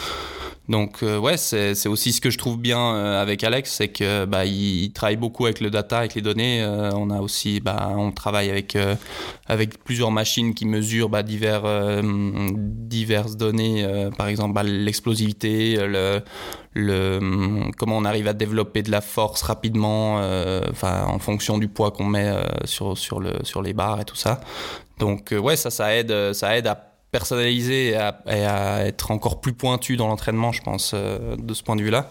[0.71, 4.25] Donc euh, ouais, c'est aussi ce que je trouve bien euh, avec Alex, c'est que
[4.25, 6.63] bah, il, travaille beaucoup avec le data, avec les données.
[6.63, 8.79] Euh, on a aussi, bah, on travaille avec
[9.49, 11.65] avec plusieurs machines qui mesurent bah, divers
[12.05, 13.85] diverses données,
[14.17, 16.21] par exemple bah, l'explosivité, le,
[16.75, 20.19] le comment on arrive à développer de la force rapidement,
[20.71, 22.33] enfin en fonction du poids qu'on met
[22.65, 24.41] sur sur le sur les barres et tout ça.
[25.01, 29.97] Donc ouais, ça ça aide ça aide à personnaliser et à, être encore plus pointu
[29.97, 32.11] dans l'entraînement, je pense, euh, de ce point de vue-là.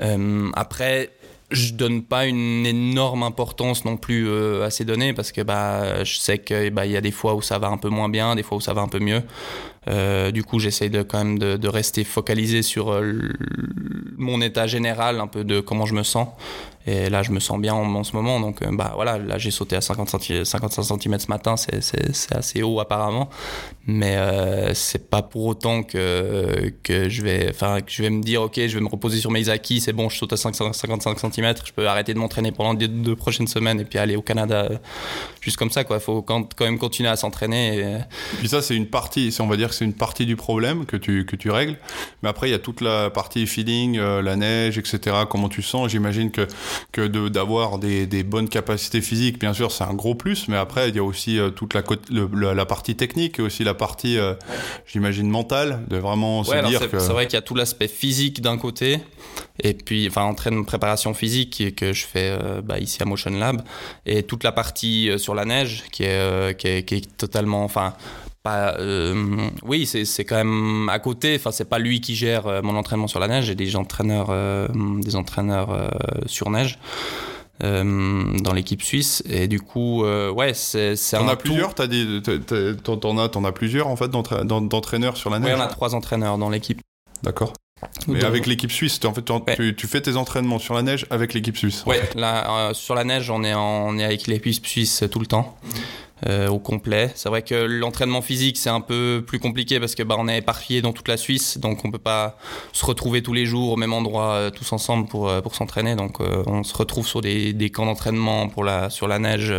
[0.00, 1.10] Euh, après,
[1.50, 6.04] je donne pas une énorme importance non plus euh, à ces données parce que bah,
[6.04, 8.34] je sais qu'il bah, y a des fois où ça va un peu moins bien,
[8.34, 9.22] des fois où ça va un peu mieux.
[9.86, 13.00] Du coup, j'essaye de, quand même de, rester focalisé sur
[14.16, 16.28] mon état général, un peu de comment je me sens.
[16.86, 18.40] Et là, je me sens bien en, ce moment.
[18.40, 21.54] Donc, euh, bah voilà, là, j'ai sauté à 50 cm, 55 cm ce matin.
[21.56, 23.28] C'est assez haut apparemment.
[23.86, 28.54] Mais euh, c'est pas pour autant que, je vais, que je vais me dire, OK,
[28.56, 29.80] je vais me reposer sur mes acquis.
[29.80, 31.54] C'est bon, je saute à 55 cm.
[31.64, 34.66] Je peux arrêter de m'entraîner pendant les deux prochaines semaines et puis aller au Canada
[34.68, 34.76] euh,
[35.40, 35.84] juste comme ça.
[35.88, 37.78] Il faut quand, même continuer à s'entraîner.
[37.78, 37.98] Et...
[38.38, 40.96] puis ça, c'est une partie, on va dire que c'est une partie du problème que
[40.96, 41.76] tu, que tu règles.
[42.22, 45.16] Mais après, il y a toute la partie feeling, la neige, etc.
[45.28, 45.90] Comment tu sens.
[45.90, 46.46] J'imagine que
[46.92, 49.38] que d'avoir des, des, bonnes capacités physiques.
[49.38, 51.82] Bien sûr, c'est un gros plus, mais après, il y a aussi euh, toute la,
[52.54, 54.34] la partie technique et aussi la partie, euh,
[54.86, 56.98] j'imagine, mentale, de vraiment se dire que...
[56.98, 58.98] C'est vrai qu'il y a tout l'aspect physique d'un côté,
[59.62, 63.62] et puis, enfin, entraînement préparation physique que je fais euh, bah, ici à Motion Lab,
[64.06, 67.94] et toute la partie sur la neige qui est, qui est, qui est totalement, enfin,
[68.42, 71.36] pas, euh, oui, c'est quand même à côté.
[71.36, 73.46] Enfin, c'est pas lui qui gère euh, mon entraînement sur la neige.
[73.46, 74.68] J'ai des entraîneurs, euh,
[75.00, 75.90] des entraîneurs
[76.26, 76.78] sur neige.
[77.60, 81.74] dans l'équipe suisse et du coup ouais c'est t'en as plusieurs?
[81.74, 85.54] T'en as as plusieurs en fait d'entraîneurs sur la neige?
[85.54, 86.80] oui on a trois entraîneurs dans l'équipe
[87.22, 87.52] d'accord
[88.06, 89.24] mais avec l'équipe suisse, en fait,
[89.76, 91.84] tu, fais tes entraînements sur la neige avec l'équipe suisse?
[91.84, 95.56] Ouais, là, sur la neige, on est, on est avec l'équipe suisse tout le temps.
[96.28, 97.10] Euh, au complet.
[97.16, 100.38] C'est vrai que l'entraînement physique c'est un peu plus compliqué parce que bah, on est
[100.38, 102.38] éparpillé dans toute la Suisse, donc on peut pas
[102.72, 105.96] se retrouver tous les jours au même endroit euh, tous ensemble pour euh, pour s'entraîner.
[105.96, 109.52] Donc on se retrouve sur des, des camps d'entraînement la sur la neige.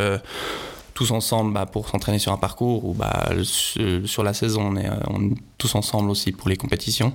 [0.93, 3.32] tous ensemble bah, pour s'entraîner sur un parcours ou bah,
[4.06, 7.13] sur la saison on est, on est, tous ensemble aussi pour les compétitions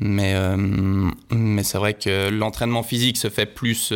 [0.00, 0.34] mais,
[1.30, 3.92] mais c'est vrai que l'entraînement physique se fait plus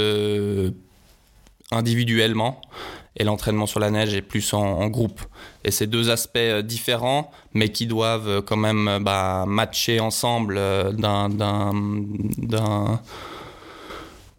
[1.71, 2.61] individuellement
[3.17, 5.21] et l'entraînement sur la neige est plus en, groupe.
[5.65, 10.01] Et c'est deux aspects euh, différents, mais qui doivent euh, quand même euh, bah, matcher
[10.01, 10.61] ensemble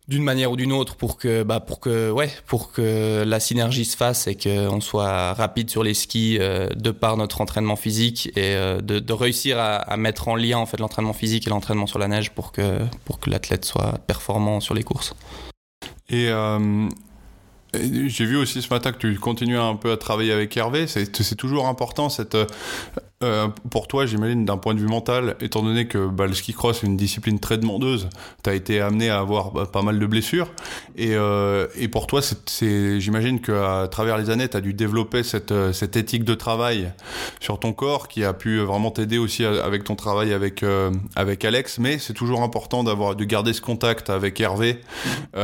[0.08, 3.84] d'une manière ou d'une autre pour que bah pour que ouais pour que la synergie
[3.84, 8.56] se fasse et qu'on soit rapide sur les skis de par notre entraînement physique et
[8.82, 12.32] de, réussir à, mettre en lien en fait l'entraînement physique et l'entraînement sur la neige
[12.32, 15.14] pour que pour que l'athlète soit performant sur les courses
[16.10, 16.32] et
[18.08, 20.88] j'ai vu aussi ce matin que tu continues un peu à travailler avec Hervé.
[20.88, 22.38] C'est toujours important cette
[23.24, 26.54] euh, pour toi, j'imagine, d'un point de vue mental, étant donné que bah, le ski
[26.54, 28.10] cross est une discipline très demandeuse,
[28.44, 30.52] tu as été amené à avoir bah, pas mal de blessures.
[30.96, 35.24] Et, euh, et pour toi, c'est, j'imagine qu'à travers les années, tu as dû développer
[35.24, 36.92] cette, euh, cette éthique de travail
[37.40, 41.44] sur ton corps qui a pu vraiment t'aider aussi avec ton travail avec, euh, avec
[41.44, 41.80] Alex.
[41.80, 44.80] Mais c'est toujours important d'avoir, de garder ce contact avec Hervé.
[45.34, 45.40] Il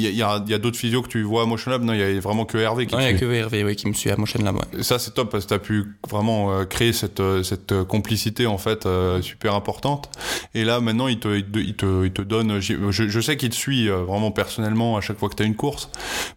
[0.00, 1.82] y, a, y a d'autres physios que tu vois à Motion Lab?
[1.82, 3.74] Non, il y a vraiment que Hervé qui Non, il n'y a que Hervé oui,
[3.74, 4.54] qui me suit à Motion Lab.
[4.54, 4.82] Ouais.
[4.82, 8.58] Ça, c'est top parce que tu as pu vraiment créer cette, euh, cette complicité en
[8.58, 10.10] fait euh, super importante.
[10.54, 13.88] Et là maintenant il te, il te, il te, donne, je, sais qu'il te suit
[13.88, 15.90] euh, vraiment personnellement à chaque fois que tu as une course,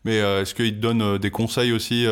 [0.05, 2.05] mais est-ce qu'il te donne des conseils aussi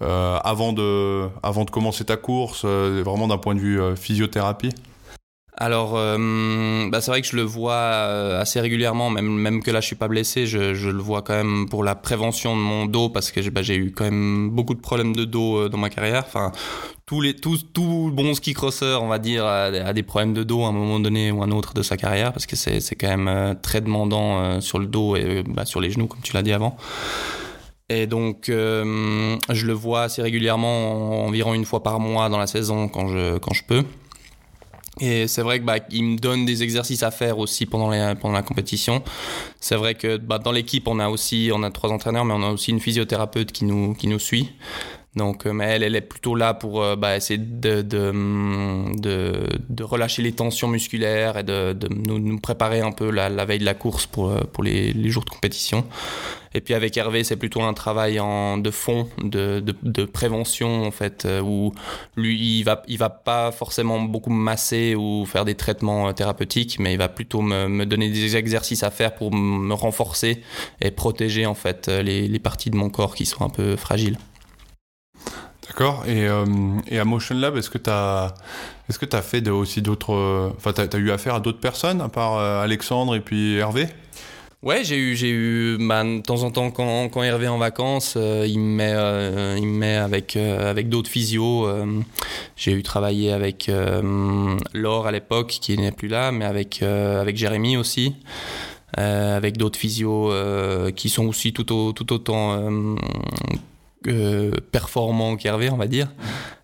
[0.00, 4.70] avant, de, avant de commencer ta course, vraiment d'un point de vue physiothérapie?
[5.56, 9.70] Alors, euh, bah c'est vrai que je le vois euh, assez régulièrement, même, même que
[9.70, 12.86] là je suis pas blessé, je, le vois quand même pour la prévention de mon
[12.86, 15.78] dos parce que j'ai bah, eu quand même beaucoup de problèmes de dos euh, dans
[15.78, 16.24] ma carrière.
[16.26, 16.50] Enfin,
[17.06, 20.64] tous les tous tout bon ski crosseur, on va dire, a, des problèmes de dos
[20.64, 23.16] à un moment donné ou un autre de sa carrière parce que c'est c'est quand
[23.16, 26.52] même très demandant sur le dos et bah, sur les genoux comme tu l'as dit
[26.52, 26.76] avant.
[27.90, 32.88] Et donc, je le vois assez régulièrement, environ une fois par mois dans la saison
[32.88, 33.84] quand je, quand je peux.
[35.00, 39.02] Et c'est vrai que bah, me donne des exercices à faire aussi pendant, la compétition.
[39.60, 42.42] C'est vrai que bah, dans l'équipe, on a aussi on a trois entraîneurs, mais on
[42.42, 44.52] a aussi une physiothérapeute qui nous suit.
[45.16, 48.12] Donc, euh, mais elle, elle est plutôt là pour euh, bah, essayer de de,
[48.98, 53.28] de, de, relâcher les tensions musculaires et de, de nous, nous, préparer un peu la,
[53.28, 55.84] la, veille de la course pour, euh, pour les, les jours de compétition.
[56.52, 60.84] Et puis avec Hervé, c'est plutôt un travail en, de fond, de, de, de prévention
[60.84, 61.72] en fait, où
[62.16, 66.92] lui, il va, il va pas forcément beaucoup masser ou faire des traitements thérapeutiques, mais
[66.92, 70.42] il va plutôt me, me donner des exercices à faire pour me renforcer
[70.80, 74.16] et protéger en fait les, les parties de mon corps qui sont un peu fragiles.
[75.66, 76.04] D'accord.
[76.06, 76.44] Et, euh,
[76.88, 78.34] et, à Motion Lab, est-ce que tu as,
[78.88, 80.52] est-ce que as fait aussi d'autres.
[80.56, 83.86] Enfin, tu as, eu affaire à d'autres personnes, à part euh, Alexandre et puis Hervé?
[84.62, 87.58] Ouais, j'ai eu, j'ai eu, bah, de temps en temps quand, quand Hervé est en
[87.58, 91.68] vacances, euh, il me met, il me met avec avec d'autres physios.
[92.56, 93.70] j'ai eu travaillé avec
[94.72, 98.16] Laure à l'époque, qui n'est plus là, mais avec avec Jérémy aussi,
[98.96, 100.32] avec d'autres physios
[100.96, 102.96] qui sont aussi tout, au, tout autant
[104.06, 106.08] euh, performant qu'Hervé, on va dire.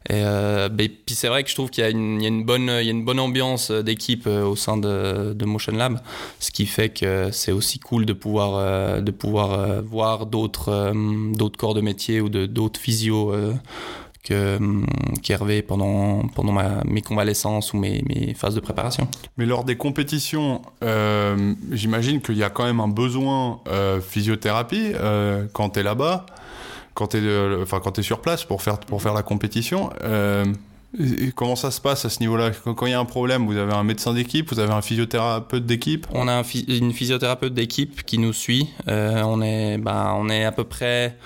[0.09, 2.85] Et, euh, ben, puis c'est vrai que je trouve qu'il y, a une bonne, il
[2.85, 6.01] y a une bonne ambiance d'équipe euh, au sein de, Motion Lab,
[6.39, 10.93] ce qui fait que c'est aussi cool de pouvoir, euh, de pouvoir euh, voir d'autres,
[11.37, 13.33] d'autres corps de métier ou d'autres physios
[14.25, 14.59] que
[15.23, 19.09] qu'Hervé pendant, pendant ma, mes convalescences ou mes, phases de préparation.
[19.37, 24.93] Mais lors des compétitions, euh, j'imagine qu'il y a quand même un besoin euh, physiothérapie
[24.95, 26.27] euh, quand tu es là-bas
[27.01, 29.89] quand tu es, euh, enfin, quand es sur place pour faire, pour faire la compétition.
[30.05, 30.45] Euh,
[31.35, 32.51] comment ça se passe à ce niveau-là?
[32.51, 35.65] Quand il y a un problème, vous avez un médecin d'équipe, vous avez un physiothérapeute
[35.65, 36.07] d'équipe?
[36.13, 38.69] On a un une physiothérapeute d'équipe qui nous suit.
[38.89, 41.17] Euh, on, est, bah, on est à peu près.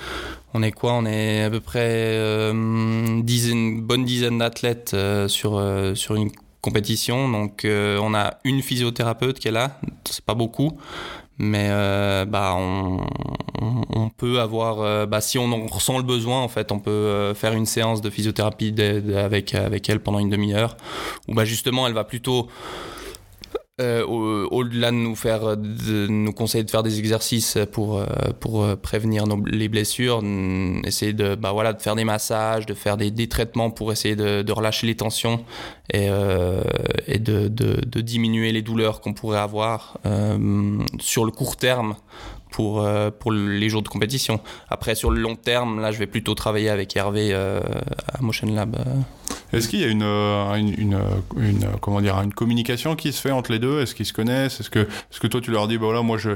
[0.53, 0.93] On est quoi?
[0.93, 4.95] On est à peu près euh, dizaine, bonne dizaine d'athlètes
[5.27, 5.61] sur,
[5.95, 7.29] sur une compétition.
[7.29, 10.79] Donc on a une physiothérapeute qui est là, c'est pas beaucoup
[11.39, 13.01] mais euh, bah on,
[13.61, 16.91] on, peut avoir euh, bah, si on en ressent le besoin en fait on peut
[16.91, 18.75] euh, faire une séance de physiothérapie
[19.17, 20.77] avec avec elle pendant une demi-heure.
[21.29, 22.49] Où bah justement elle va plutôt
[23.81, 24.05] euh,
[24.53, 28.07] au-delà de nous conseiller de faire des exercices pour euh,
[28.47, 30.23] euh, prévenir les blessures,
[30.85, 34.87] essayer de bah de faire des massages, de faire des, traitements pour essayer de, relâcher
[34.87, 35.45] les tensions
[35.93, 39.99] et de, diminuer les douleurs qu'on pourrait avoir
[41.01, 41.97] sur le court terme
[42.53, 44.39] pour, pour les jours de compétition.
[44.69, 48.77] Après, sur le long terme, là, je vais plutôt travailler avec Hervé à Motion Lab.
[49.53, 49.59] Euh.
[49.59, 50.99] Est-ce qu'il y a une, une, une,
[51.37, 53.81] une, comment dire, une communication qui se fait entre les deux?
[53.81, 54.61] Est-ce qu'ils se connaissent?
[54.61, 56.31] Est-ce que, est que toi, tu leur dis, bah voilà, moi, je,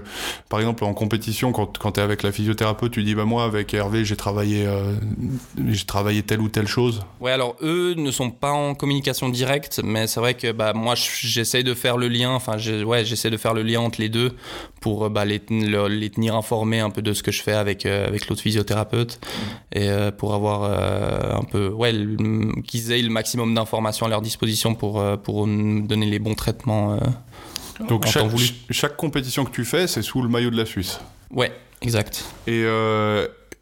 [0.49, 3.45] par exemple, en compétition, quand, quand tu es avec la physiothérapeute, tu dis, bah moi,
[3.45, 4.95] avec Hervé, j'ai travaillé, euh,
[5.87, 7.01] travaillé telle ou telle chose?
[7.21, 10.95] Ouais, alors eux ne sont pas en communication directe, mais c'est vrai que bah, moi,
[10.95, 14.33] j'essaye de faire le lien, enfin, ouais, j'essaie de faire le lien entre les deux
[14.81, 18.07] pour bah, les, les tenir informés un peu de ce que je fais avec, euh,
[18.07, 19.19] avec l'autre physiothérapeute
[19.73, 21.93] et euh, pour avoir euh, un peu, ouais,
[22.81, 26.99] qu'ils aient le maximum d'informations à leur disposition pour, pour nous donner les bons traitements.
[27.89, 28.27] Donc chaque,
[28.71, 32.25] chaque, compétition que tu fais, c'est sous le maillot de la Suisse Ouais, exact.
[32.47, 32.65] Et,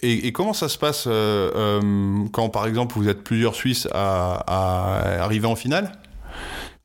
[0.03, 1.05] et, et, comment ça se passe
[2.33, 5.93] quand, par exemple, vous êtes plusieurs Suisses à, à arriver en finale?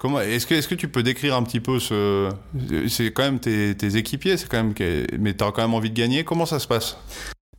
[0.03, 2.29] Est-ce que, est-ce que tu peux décrire un petit peu ce,
[2.87, 4.73] c'est quand même tes, tes équipiers, c'est quand même,
[5.19, 6.23] mais t'as quand même envie de gagner.
[6.23, 6.97] Comment ça se passe?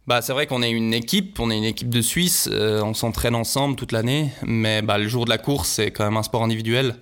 [0.09, 2.93] Bah, c'est vrai qu'on est une équipe, on est une équipe de Suisse, euh, on
[2.93, 6.25] s'entraîne ensemble toute l'année, mais bah, le jour de la course, c'est quand même un
[6.25, 6.97] sport individuel.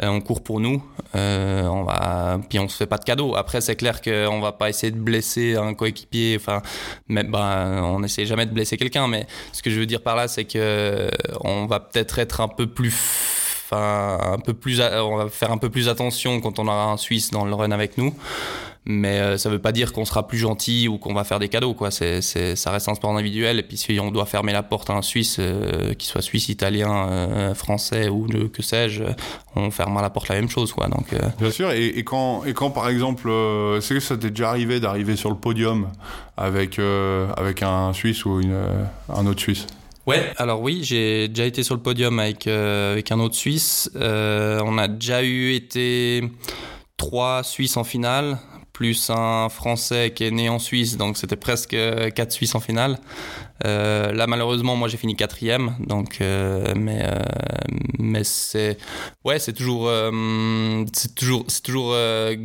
[0.00, 0.80] Euh, on court pour nous,
[1.16, 3.34] euh, on va, puis on se fait pas de cadeaux.
[3.34, 6.62] Après, c'est clair qu'on va pas essayer de blesser un coéquipier, enfin,
[7.08, 9.08] mais bah, on essaie jamais de blesser quelqu'un.
[9.08, 12.46] Mais ce que je veux dire par là, c'est que on va peut-être être un
[12.46, 12.94] peu plus
[13.70, 16.96] enfin un peu plus on va faire un peu plus attention quand on aura un
[16.96, 18.14] Suisse dans le run avec nous
[18.84, 21.48] mais euh, ça veut pas dire qu'on sera plus gentil ou qu'on va faire des
[21.48, 21.90] cadeaux quoi.
[21.90, 23.58] C'est c'est ça reste un sport individuel.
[23.58, 26.48] Et puis si on doit fermer la porte à un Suisse euh, qui soit suisse
[26.48, 29.04] italien euh, français ou que sais-je
[29.56, 30.88] on fermera la porte la même chose quoi.
[30.88, 31.70] Donc bien sûr.
[31.72, 33.30] Et, et, quand et quand par exemple
[33.80, 35.88] c'est que ça t'est déjà arrivé d'arriver sur le podium
[36.36, 36.78] avec
[37.36, 38.56] avec un Suisse ou une,
[39.08, 39.66] un autre Suisse?
[40.06, 43.90] Ouais, alors oui, j'ai déjà été sur le podium avec, avec un autre Suisse.
[43.94, 46.22] on a déjà eu été
[46.96, 48.38] trois Suisses en finale,
[48.78, 51.76] plus un Français qui est né en Suisse, donc c'était presque
[52.14, 53.00] quatre Suisses en finale.
[53.64, 57.18] Euh, là, malheureusement, moi, j'ai fini quatrième, donc, euh, mais, euh,
[57.98, 58.78] mais c'est,
[59.24, 59.90] ouais, c'est toujours,
[60.92, 61.94] c'est toujours, c'est toujours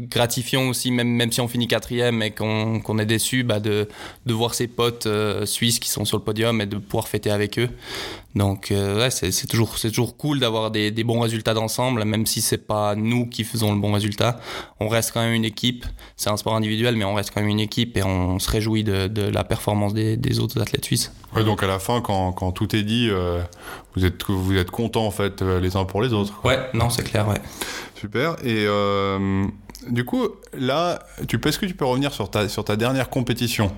[0.09, 3.87] gratifiant aussi, même, même si on finit quatrième et qu'on, qu'on est déçu, bah, de,
[4.25, 5.07] de voir ses potes
[5.45, 7.69] suisses qui sont sur le podium et de pouvoir fêter avec eux.
[8.35, 12.65] Donc, ouais, c'est, toujours, c'est toujours cool d'avoir des, bons résultats d'ensemble, même si c'est
[12.65, 14.39] pas nous qui faisons le bon résultat.
[14.79, 15.85] On reste quand même une équipe.
[16.15, 18.83] C'est un sport individuel, mais on reste quand même une équipe et on se réjouit
[18.83, 21.02] de, la performance des autres athlètes suisses.
[21.35, 23.41] Ouais, donc à la fin, quand, quand tout est dit, euh,
[23.95, 26.39] vous êtes vous êtes contents en fait euh, les uns pour les autres.
[26.43, 27.41] Ouais, non, c'est clair, ouais.
[27.95, 28.35] Super.
[28.43, 29.45] Et euh,
[29.89, 33.71] du coup, là, tu est-ce que tu peux revenir sur ta sur ta dernière compétition?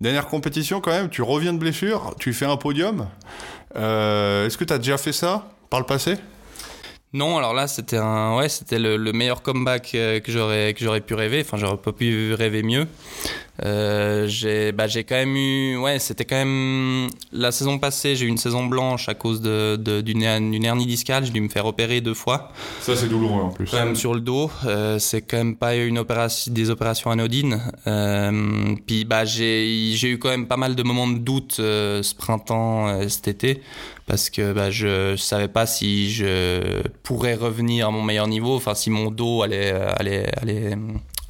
[0.00, 1.08] Dernière compétition quand même.
[1.08, 3.08] Tu reviens de blessure, tu fais un podium.
[3.74, 6.16] est-ce que tu as déjà fait ça par le passé?
[7.12, 11.14] Non, alors là, c'était un, ouais, c'était le, meilleur comeback que j'aurais que j'aurais pu
[11.14, 11.42] rêver.
[11.44, 12.86] Enfin, j'aurais pas pu rêver mieux.
[13.62, 18.26] Euh, j'ai bah, j'ai quand même eu ouais c'était quand même la saison passée j'ai
[18.26, 21.24] eu une saison blanche à cause de, d'une, hernie discale.
[21.24, 22.50] J'ai dû me faire opérer deux fois.
[22.80, 23.70] Ça c'est douloureux en plus.
[23.70, 24.50] Quand même sur le dos.
[24.66, 27.60] Euh, c'est quand même pas une opération des opérations anodines.
[27.86, 32.02] Euh, puis bah j'ai j'ai eu quand même pas mal de moments de doute euh,
[32.02, 33.62] ce printemps cet été.
[34.06, 38.56] Parce que bah, je, je savais pas si je pourrais revenir à mon meilleur niveau.
[38.56, 40.76] Enfin si mon dos allait allait allait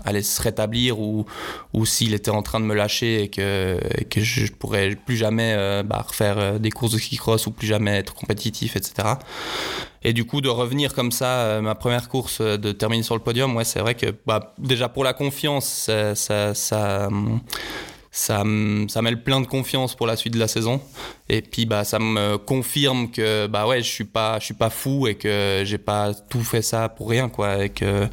[0.04, 1.26] allait se rétablir ou,
[1.72, 3.78] ou s'il était en train de me lâcher et que,
[4.10, 7.50] que je pourrais plus jamais euh, bah, refaire euh, des courses de ski cross ou
[7.50, 9.08] plus jamais être compétitif, etc.
[10.02, 13.22] Et du coup, de revenir comme ça, euh, ma première course, de terminer sur le
[13.22, 17.08] podium, ouais, c'est vrai que bah, déjà pour la confiance, ça, ça, ça
[18.16, 18.44] ça,
[18.86, 20.80] ça mêle plein de confiance pour la suite de la saison
[21.28, 24.70] et puis bah ça me confirme que bah ouais je suis pas je suis pas
[24.70, 28.08] fou et que j'ai pas tout fait ça pour rien quoi et que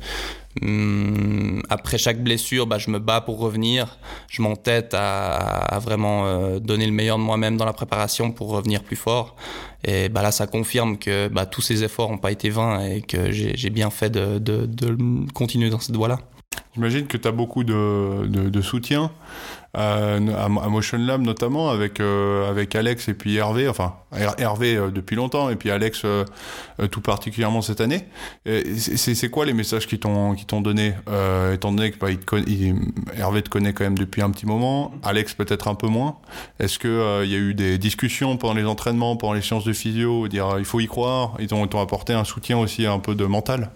[0.61, 3.97] Hum, après chaque blessure, bah, je me bats pour revenir.
[4.29, 8.49] Je m'entête à, à, vraiment euh, donner le meilleur de moi-même dans la préparation pour
[8.49, 9.35] revenir plus fort.
[9.85, 13.01] Et bah, là, ça confirme que bah, tous ces efforts n'ont pas été vains et
[13.01, 14.97] que j'ai bien fait de, de, de,
[15.33, 16.19] continuer dans cette voie-là.
[16.73, 19.11] J'imagine que tu as beaucoup de, de soutien
[19.73, 23.93] à, Motion Lab notamment avec euh, avec Alex et puis Hervé enfin
[24.37, 26.25] Hervé euh, depuis longtemps et puis Alex euh,
[26.91, 28.05] tout particulièrement cette année.
[28.45, 30.93] C'est quoi les messages qui t'ont qui t'ont donné
[31.53, 32.75] étant donné que bah, il
[33.15, 36.17] Hervé te connaît quand même depuis un petit moment Alex peut-être un peu moins.
[36.59, 39.73] Est-ce que il y a eu des discussions pendant les entraînements pendant les séances de
[39.73, 41.35] physio dire il faut y croire?
[41.39, 43.71] Ils t'ont apporté un soutien aussi un peu de mental?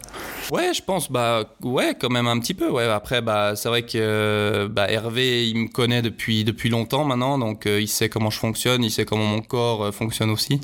[0.51, 2.85] Ouais je pense bah ouais quand même un petit peu ouais.
[2.85, 7.65] Après bah c'est vrai que bah, Hervé il me connaît depuis, depuis longtemps maintenant, donc
[7.65, 10.59] euh, il sait comment je fonctionne, il sait comment mon corps euh, fonctionne aussi.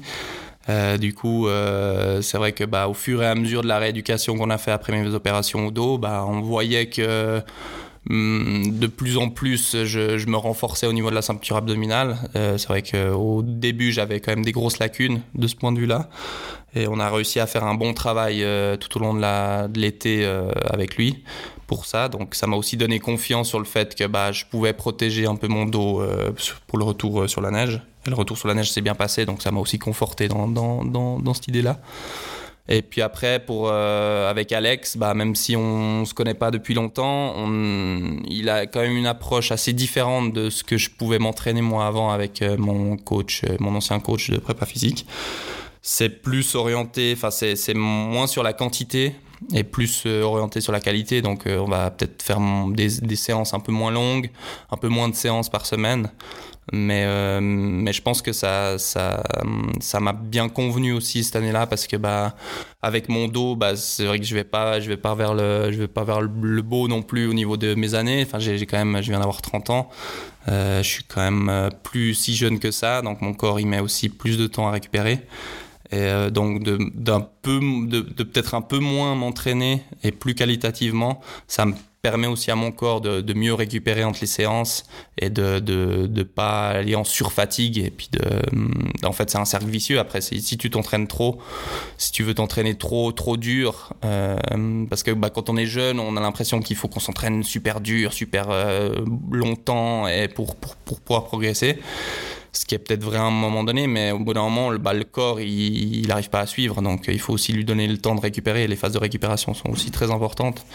[0.69, 1.47] Euh, du coup,
[2.21, 4.71] c'est vrai que bah, au fur et à mesure de la rééducation qu'on a fait
[4.71, 7.41] après mes opérations au dos, bah, on voyait que
[8.09, 12.17] hum, de plus en plus, je, me renforçais au niveau de la ceinture abdominale.
[12.33, 16.09] c'est vrai qu'au début, j'avais quand même des grosses lacunes de ce point de vue-là.
[16.75, 18.45] Et on a réussi à faire un bon travail
[18.79, 20.23] tout au long de l'été
[20.69, 21.23] avec lui
[21.71, 22.09] pour ça.
[22.09, 25.37] Donc ça m'a aussi donné confiance sur le fait que bah, je pouvais protéger un
[25.37, 26.33] peu mon dos euh,
[26.67, 27.79] pour le retour euh, sur la neige.
[28.05, 30.49] Et le retour sur la neige s'est bien passé, donc ça m'a aussi conforté dans,
[30.49, 31.79] dans, dans, cette idée-là.
[32.67, 36.51] Et puis après, pour, euh, avec Alex, bah, même si on ne se connaît pas
[36.51, 40.89] depuis longtemps, on, il a quand même une approche assez différente de ce que je
[40.89, 45.05] pouvais m'entraîner moi avant avec mon coach, mon ancien coach de prépa physique.
[45.81, 49.15] C'est plus orienté, enfin c'est moins sur la quantité,
[49.53, 51.21] est plus euh, orienté sur la qualité.
[51.21, 54.29] Donc, euh, on va peut-être faire des, séances un peu moins longues,
[54.71, 56.09] un peu moins de séances par semaine.
[56.71, 59.23] Mais, euh, mais je pense que ça, ça,
[59.99, 62.35] m'a bien convenu aussi cette année-là parce que bah,
[62.81, 65.87] avec mon dos, bah, c'est vrai que je vais vais pas vers le, je vais
[65.87, 68.23] pas vers le, beau non plus au niveau de mes années.
[68.25, 69.89] Enfin, j'ai quand même, je viens d'avoir 30 ans.
[70.47, 74.09] je suis quand même plus si jeune que ça, donc mon corps il met aussi
[74.09, 75.19] plus de temps à récupérer.
[75.91, 81.65] Et euh, donc d'un peu, de, peut-être un peu moins m'entraîner et plus qualitativement, ça
[81.65, 84.85] me permet aussi à mon corps de, mieux récupérer entre les séances
[85.17, 89.67] et de de pas aller en surfatigue et puis de en fait c'est un cercle
[89.67, 89.99] vicieux.
[89.99, 91.39] Après si tu t'entraînes trop
[91.97, 94.37] si tu veux t'entraîner trop trop dur euh,
[94.89, 97.81] parce que bah, quand on est jeune on a l'impression qu'il faut qu'on s'entraîne super
[97.81, 98.95] dur super euh,
[99.29, 101.77] longtemps pour pouvoir progresser
[102.53, 104.77] ce qui est peut-être vrai à un moment donné, mais au bout d'un moment, le,
[104.77, 107.97] bah, le corps, il n'arrive pas à suivre, donc il faut aussi lui donner le
[107.97, 110.65] temps de récupérer, les phases de récupération sont aussi très importantes.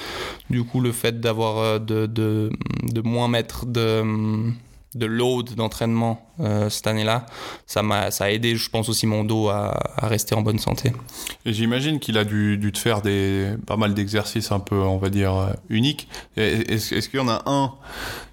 [0.51, 4.03] Du coup, le fait d'avoir, euh, de, de, moins mettre de
[4.97, 7.27] de load d'entraînement euh, cette année-là,
[7.67, 10.93] ça m'a ça a aidé, je pense aussi mon dos à, rester en bonne santé.
[11.45, 15.11] Et j'imagine qu'il a dû, te faire des pas mal d'exercices un peu, on va
[15.11, 16.09] dire, euh, uniques.
[16.37, 17.75] Est-ce est qu'il y en a un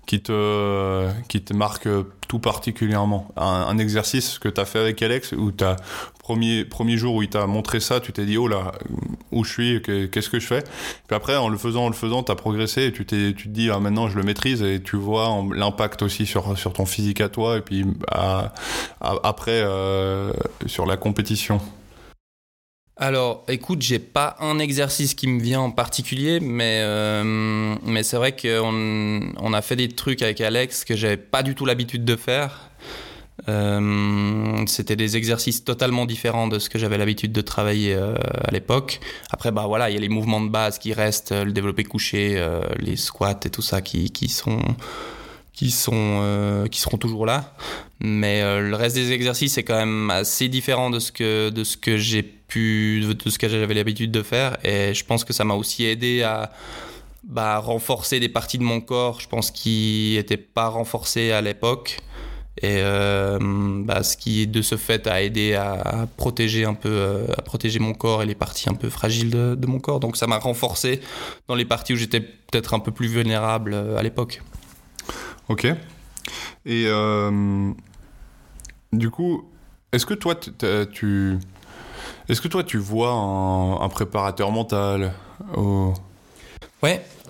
[0.06, 1.88] qui te, qui te marque
[2.28, 5.64] tout particulièrement un, exercice que tu as fait avec Alex où tu
[6.20, 8.72] premier, premier jour où il t'a montré ça, tu t'es dit oh là,
[9.32, 10.64] où je suis, qu'est-ce que je fais?
[11.08, 13.48] Puis après, en le faisant, en le faisant, tu as progressé et tu, t'es, tu
[13.48, 16.86] te dis ah, maintenant je le maîtrise et tu vois l'impact aussi sur, sur ton
[16.86, 17.86] physique à toi et puis
[19.00, 20.34] après euh,
[20.66, 21.62] sur la compétition.
[22.96, 28.36] Alors, écoute, j'ai pas un exercice qui me vient en particulier, mais, euh, c'est vrai
[28.36, 32.16] qu'on on a fait des trucs avec Alex que j'avais pas du tout l'habitude de
[32.16, 32.70] faire.
[33.50, 38.14] Euh, c'était des exercices totalement différents de ce que j'avais l'habitude de travailler euh,
[38.44, 39.00] à l'époque.
[39.32, 42.40] Après, bah voilà, il y a les mouvements de base qui restent, le développé couché,
[42.78, 44.62] les squats et tout ça qui, qui sont
[45.52, 47.54] qui sont qui seront toujours là
[48.00, 51.78] mais le reste des exercices est quand même assez différent de ce que de ce
[51.78, 52.24] que j'ai
[52.60, 54.58] de ce que j'avais l'habitude de faire.
[54.64, 56.52] Et je pense que ça m'a aussi aidé à
[57.24, 61.98] bah, renforcer des parties de mon corps, je pense, qui n'étaient pas renforcées à l'époque.
[62.58, 63.40] Et euh,
[63.84, 67.80] bah, ce qui, de ce fait, a aidé à, protéger un peu, euh, à protéger
[67.80, 70.00] mon corps et les parties un peu fragiles de, mon corps.
[70.00, 71.02] Donc ça m'a renforcé
[71.48, 74.42] dans les parties où j'étais peut-être un peu plus vulnérable euh, à l'époque.
[75.50, 75.68] Ok.
[76.66, 76.86] Et
[78.94, 79.50] du coup,
[79.92, 81.40] est-ce que toi, tu
[82.30, 85.14] est-ce que toi, tu vois un, préparateur mental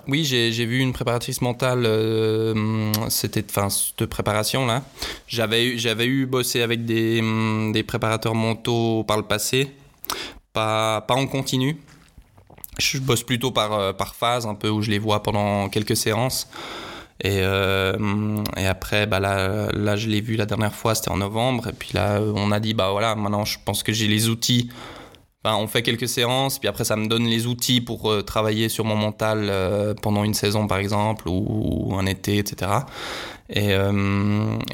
[0.06, 4.82] oui, j'ai vu une préparatrice mentale, euh, c'était enfin cette préparation là.
[5.26, 7.22] J'avais j'avais eu bossé avec des,
[7.72, 9.74] des, préparateurs mentaux par le passé,
[10.52, 11.78] pas pas en continu.
[12.78, 15.96] Je bosse plutôt par euh, par phase, un peu où je les vois pendant quelques
[15.96, 16.48] séances.
[17.20, 21.68] Et, euh, et après, bah là, je l'ai vu la dernière fois, c'était en novembre.
[21.68, 24.68] Et puis là, on a dit, bah voilà, maintenant, je pense que j'ai les outils.
[25.44, 28.84] on fait quelques séances, puis après, ça me donne les outils pour euh, travailler sur
[28.84, 32.70] mon mental euh, pendant une saison, par exemple, ou, un été, etc.
[33.48, 33.76] Et,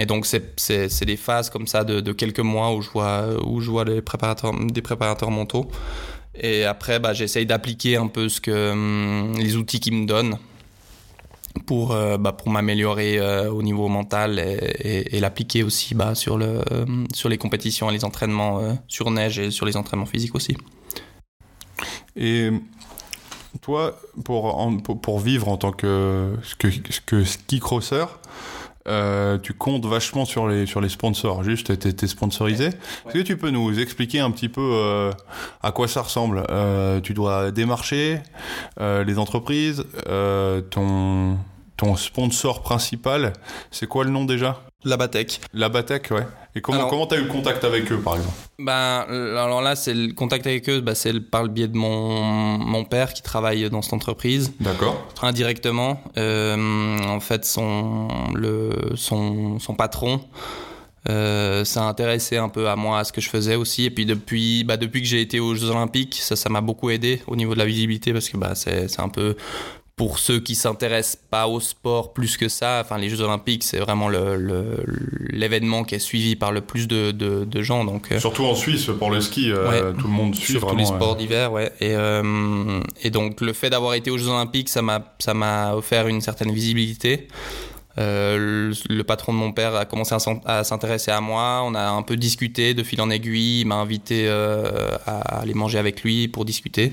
[0.07, 3.84] donc, c'est des phases comme ça de, quelques mois où je vois, où je vois
[3.84, 5.68] des préparateurs, des préparateurs mentaux.
[6.34, 10.38] Et après, bah, j'essaye d'appliquer un peu ce que, hum, les outils qu'ils me donnent
[11.66, 16.62] pour, euh, bah, pour m'améliorer euh, au niveau mental et, l'appliquer aussi bah, sur, le,
[16.70, 20.57] euh, sur les compétitions et les entraînements sur neige et sur les entraînements physiques aussi.
[22.16, 22.51] Et
[23.61, 24.72] toi, pour,
[25.03, 26.68] pour, vivre en tant que, que,
[27.07, 27.61] que ski
[28.84, 32.66] crosser, tu comptes vachement sur les, sur les sponsors, juste tu es, sponsorisé.
[32.66, 35.10] Est-ce que tu peux nous expliquer un petit peu
[35.62, 36.44] à quoi ça ressemble?
[37.02, 38.20] Tu dois démarcher
[38.78, 39.84] les entreprises,
[40.70, 41.38] ton,
[41.76, 43.32] ton sponsor principal,
[43.70, 44.60] c'est quoi le nom déjà?
[44.84, 45.40] Labatec.
[45.52, 46.26] Labatec, ouais.
[46.54, 48.34] Et comment comment t'as eu contact avec eux, par exemple?
[48.58, 52.58] Ben alors là, c'est le contact avec eux, bah, c'est par le biais de mon
[52.58, 54.52] mon père qui travaille dans cette entreprise.
[54.58, 55.06] D'accord.
[55.22, 60.20] Indirectement, euh, en fait, son le son son patron.
[61.08, 63.86] Euh, s'est intéressé un peu à moi, à ce que je faisais aussi.
[63.86, 66.90] Et puis depuis, bah, depuis que j'ai été aux Jeux Olympiques, ça, ça m'a beaucoup
[66.90, 69.34] aidé au niveau de la visibilité parce que bah, c'est un peu
[70.01, 73.80] pour ceux qui s'intéressent pas au sport plus que ça, enfin les Jeux Olympiques c'est
[73.80, 77.84] vraiment l'événement qui est suivi par le plus de, de, gens.
[77.84, 80.86] Donc, euh, Surtout en Suisse pour le ski, euh, tout le monde suit Surtout les
[80.86, 81.70] sports d'hiver, ouais.
[81.82, 85.74] Et, euh, et, donc le fait d'avoir été aux Jeux Olympiques, ça m'a ça m'a
[85.74, 87.28] offert une certaine visibilité.
[87.98, 90.14] le, patron de mon père a commencé
[90.46, 91.61] à s'intéresser à moi.
[91.62, 93.61] On a un peu discuté de fil en aiguille.
[93.61, 96.90] Il m'a invité à aller manger avec lui pour discuter.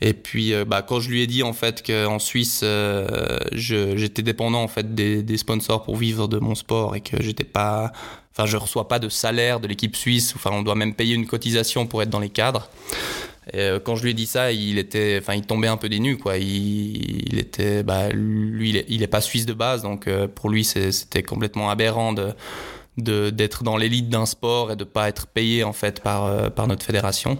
[0.00, 4.22] Et puis, euh, bah, quand je lui ai dit en fait qu'en Suisse, euh, j'étais
[4.22, 7.92] dépendant en fait des, sponsors pour vivre de mon sport et que j'étais pas,
[8.32, 10.34] enfin, je reçois pas de salaire de l'équipe suisse.
[10.36, 12.70] Enfin, on doit même payer une cotisation pour être dans les cadres.
[13.54, 16.00] Euh, quand je lui ai dit ça, il était, enfin, il tombait un peu des
[16.00, 16.36] nues, quoi.
[16.36, 21.70] Il, était, bah, lui, il est, pas suisse de base, donc pour lui, c'était complètement
[21.70, 22.34] aberrant de
[22.96, 26.84] d'être dans l'élite d'un sport et de pas être payé en fait par par notre
[26.84, 27.38] fédération.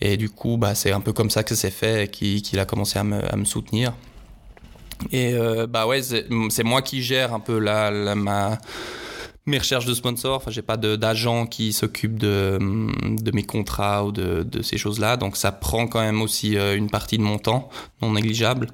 [0.00, 2.64] Et du coup, bah, c'est un peu comme ça que ça s'est fait qu'il a
[2.64, 3.92] commencé à me, à me, soutenir.
[5.10, 8.58] Et euh, bah ouais, c'est moi qui gère un peu la, ma,
[9.46, 10.36] mes recherches de sponsors.
[10.36, 15.16] Enfin, j'ai pas d'agent qui s'occupe de, de mes contrats ou de, de ces choses-là.
[15.16, 17.68] Donc, ça prend quand même aussi euh, une partie de mon temps,
[18.02, 18.68] non négligeable.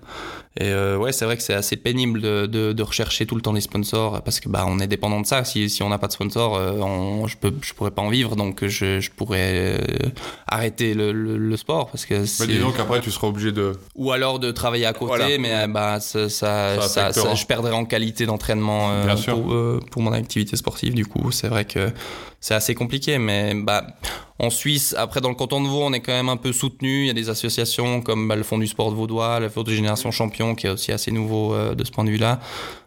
[0.59, 3.41] Et euh, ouais, c'est vrai que c'est assez pénible de, de, de, rechercher tout le
[3.41, 5.45] temps des sponsors parce que bah on est dépendant de ça.
[5.45, 8.09] Si, si on n'a pas de sponsor, euh, on, je peux je pourrais pas en
[8.09, 10.09] vivre, donc je, je pourrais euh,
[10.49, 12.15] arrêter le, le, le, sport parce que.
[12.41, 13.73] Bah, disons qu'après tu seras obligé de.
[13.95, 15.39] Ou alors de travailler à côté, voilà.
[15.39, 18.91] mais bah ça ça, ça, ça, je perdrais en qualité d'entraînement
[19.27, 19.55] pour,
[19.89, 20.95] pour mon activité sportive.
[20.95, 21.93] Du coup, c'est vrai que
[22.41, 23.87] c'est assez compliqué, mais bah,
[24.39, 27.03] en Suisse, après dans le canton de Vaud, on est quand même un peu soutenu.
[27.03, 29.63] Il y a des associations comme bah, le Fonds du sport de Vaudois, le Fonds
[29.63, 32.41] de Génération Champion, qui est aussi assez nouveau euh, de ce point de vue-là.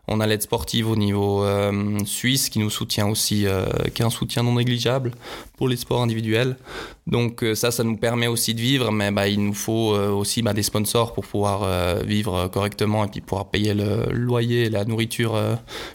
[0.07, 4.05] On a l'aide sportive au niveau euh, suisse qui nous soutient aussi, euh, qui est
[4.05, 5.11] un soutien non négligeable
[5.55, 6.57] pour les sports individuels.
[7.05, 10.53] Donc ça, ça nous permet aussi de vivre, mais bah, il nous faut aussi bah,
[10.53, 15.39] des sponsors pour pouvoir vivre correctement et puis pouvoir payer le loyer et la nourriture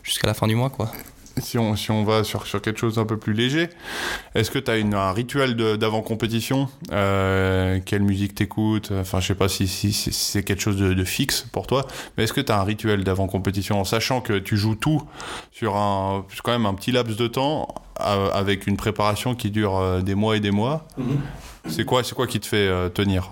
[0.03, 0.93] jusqu'à la fin du mois, quoi
[1.41, 3.69] si on, si on va sur, sur quelque chose d'un peu plus léger,
[4.35, 9.35] est-ce que tu as une, un rituel d'avant-compétition euh, Quelle musique t'écoutes Enfin, je sais
[9.35, 11.87] pas si, si, si c'est quelque chose de, de, fixe pour toi,
[12.17, 15.03] mais est-ce que tu as un rituel d'avant-compétition en sachant que tu joues tout
[15.53, 19.77] sur un, quand même un petit laps de temps euh, avec une préparation qui dure
[19.77, 20.87] euh, des mois et des mois?
[20.99, 21.19] -hmm.
[21.69, 23.31] C'est quoi, quoi qui te fait euh, tenir?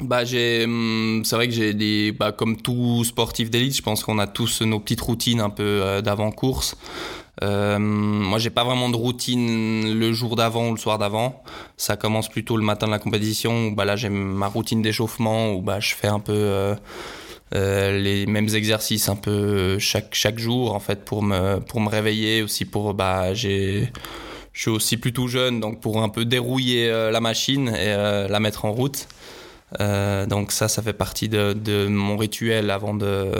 [0.00, 4.02] Bah j'ai hum, c'est vrai que j'ai des bah comme tout sportif d'élite je pense
[4.02, 6.76] qu'on a tous nos petites routines un peu euh, d'avant course
[7.42, 11.42] euh, moi, j'ai pas vraiment de routine le jour d'avant ou le soir d'avant.
[11.76, 15.52] Ça commence plutôt le matin de la compétition où bah, là, j'ai ma routine d'échauffement
[15.52, 16.74] où bah, je fais un peu euh,
[17.54, 21.88] euh, les mêmes exercices un peu chaque, chaque jour en fait pour me, pour me
[21.88, 23.92] réveiller aussi pour bah, j'ai
[24.52, 27.92] je suis aussi plutôt jeune donc pour un peu dérouiller la machine et
[28.28, 29.08] la mettre en route.
[29.80, 33.32] Donc ça, ça fait partie de mon rituel avant de,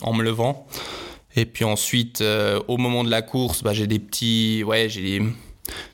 [0.00, 0.66] en me levant.
[1.38, 5.02] Et puis ensuite, euh, au moment de la course, bah, j'ai des petits, ouais, j'ai
[5.02, 5.22] des,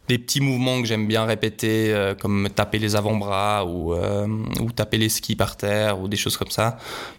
[0.08, 4.26] des, petits mouvements que j'aime bien répéter, euh, comme taper les avant-bras ou, euh,
[4.62, 6.78] ou taper les skis par terre ou des choses comme ça,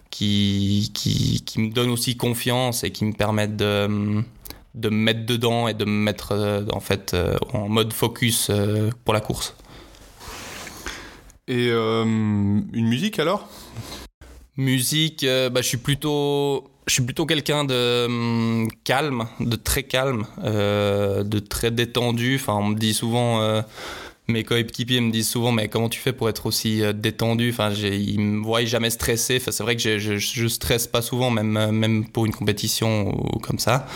[0.10, 4.24] qui, qui, qui me donnent aussi confiance et qui me permettent de,
[4.74, 7.16] de me mettre dedans et de me mettre en fait
[7.54, 8.50] en mode focus
[9.04, 9.56] pour la course.
[11.48, 13.48] Et une musique alors?
[14.58, 20.26] Musique, bah, je suis plutôt je suis plutôt quelqu'un de um, calme, de très calme,
[20.44, 22.36] euh, de très détendu.
[22.36, 23.62] Enfin, on me dit souvent, euh,
[24.28, 27.50] mes coéquipiers me disent souvent, mais comment tu fais pour être aussi euh, détendu?
[27.50, 29.38] Enfin, ils me voient jamais stressé.
[29.38, 33.10] Enfin, c'est vrai que je, je, je, stresse pas souvent, même même pour une compétition
[33.10, 33.88] ou, comme ça.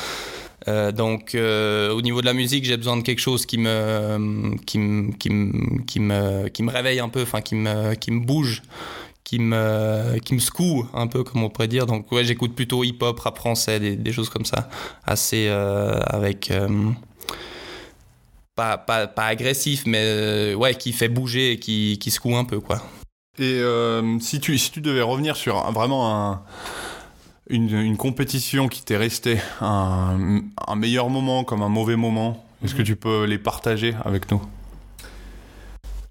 [0.67, 4.55] Euh, donc, euh, au niveau de la musique, j'ai besoin de quelque chose qui me,
[4.65, 8.11] qui me, qui me, qui me, qui me réveille un peu, enfin, qui me, qui
[8.11, 8.61] me bouge
[9.29, 11.85] qui me, qui me secoue un peu, comme on pourrait dire.
[11.85, 14.69] Donc, ouais, j'écoute plutôt hip-hop, rap français, des, des, choses comme ça,
[15.05, 16.49] assez euh, avec.
[16.49, 16.89] Euh,
[18.55, 22.43] pas, pas, pas, agressif, mais euh, ouais, qui fait bouger et qui, qui secoue un
[22.43, 22.81] peu, quoi.
[23.37, 23.61] Et
[24.19, 26.41] si, tu, si tu devais revenir sur un, vraiment un.
[27.51, 32.75] Une, une, compétition qui t'est restée, un, un, meilleur moment comme un mauvais moment, est-ce
[32.75, 34.41] que tu peux les partager avec nous?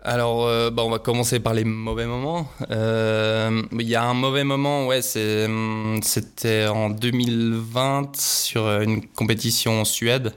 [0.09, 2.49] Alors, euh, bah, on va commencer par les mauvais moments.
[2.71, 9.85] Euh, il y a un mauvais moment, ouais, c'était en 2020 sur une compétition en
[9.85, 10.33] Suède.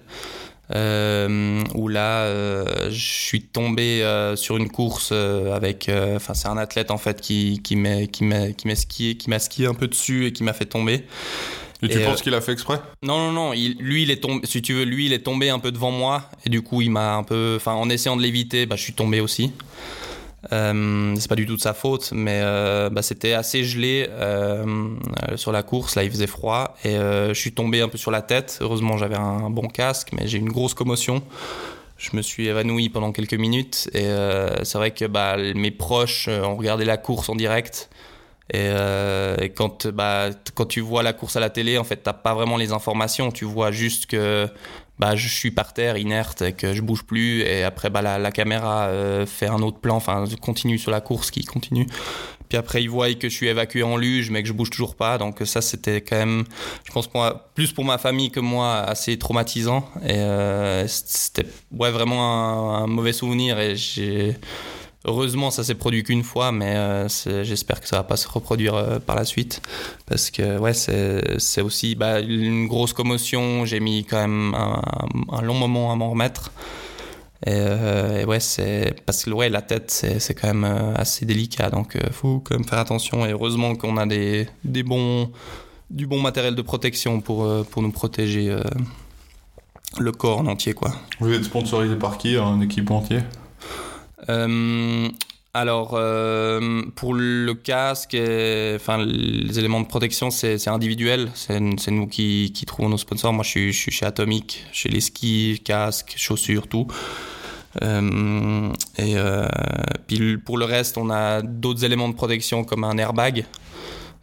[0.75, 6.57] Euh, où là, euh, je suis tombé euh, sur une course avec, enfin, c'est un
[6.57, 10.53] athlète en fait qui m'a qui qui m'a skié un peu dessus et qui m'a
[10.53, 11.05] fait tomber.
[11.83, 12.79] Et tu penses euh, qu'il a fait exprès?
[13.01, 13.53] Non, non, non.
[13.53, 14.45] Il, lui, il est tombé.
[14.45, 16.91] Si tu veux, lui, il est tombé un peu devant moi et du coup, il
[16.91, 17.55] m'a un peu.
[17.57, 19.51] Enfin, en essayant de l'éviter, bah, je suis tombé aussi.
[20.51, 24.95] Euh, c'est pas du tout de sa faute, mais euh, bah, c'était assez gelé euh,
[25.35, 25.95] sur la course.
[25.95, 28.57] Là, il faisait froid et je suis tombé un peu sur la tête.
[28.61, 31.21] Heureusement, j'avais un bon casque, mais j'ai eu une grosse commotion.
[31.97, 34.09] Je me suis évanoui pendant quelques minutes et
[34.63, 37.89] c'est vrai que bah, mes proches ont regardé la course en direct.
[38.53, 41.97] Et, euh, et, quand, bah, quand tu vois la course à la télé, en fait,
[41.97, 43.31] t'as pas vraiment les informations.
[43.31, 44.49] Tu vois juste que
[44.99, 47.41] bah, je suis par terre, inerte, et que je bouge plus.
[47.41, 51.31] Et après, bah, la, caméra euh, fait un autre plan, enfin, continue sur la course
[51.31, 51.87] qui continue.
[52.49, 54.95] Puis après, ils voient que je suis évacué en luge, mais que je bouge toujours
[54.95, 55.17] pas.
[55.17, 56.43] Donc ça, c'était quand même,
[56.85, 57.25] je pense, pour
[57.55, 59.89] plus pour ma famille que moi, assez traumatisant.
[60.03, 63.57] Et euh, c'était ouais, vraiment un, un mauvais souvenir.
[63.57, 64.35] Et j'ai
[65.03, 67.07] Heureusement, ça s'est produit qu'une fois, mais euh,
[67.43, 69.61] j'espère que ça va pas se reproduire euh, par la suite.
[70.05, 73.65] Parce que, ouais, c'est aussi bah, une grosse commotion.
[73.65, 76.51] J'ai mis quand même un, long moment à m'en remettre.
[77.47, 81.71] Et, euh, et, ouais, c'est parce que ouais, la tête, c'est quand même assez délicat.
[81.71, 83.25] Donc, il faut quand même faire attention.
[83.25, 84.47] Et heureusement qu'on a des,
[84.83, 85.31] bons,
[85.89, 88.55] du bon matériel de protection pour, pour nous protéger
[89.97, 90.91] le corps en entier, quoi.
[91.19, 93.17] Vous êtes sponsorisé par qui, un équipementier?
[93.17, 93.40] euh,
[95.53, 98.15] alors, euh, pour le casque,
[98.75, 101.29] enfin, les éléments de protection, c'est individuel.
[101.35, 103.33] C'est nous qui, trouvons nos sponsors.
[103.33, 106.87] Moi, je suis, chez Atomic, chez les skis, casques, chaussures, tout.
[107.81, 109.47] Euh, et euh,
[110.07, 113.45] puis pour le reste, on a d'autres éléments de protection comme un airbag.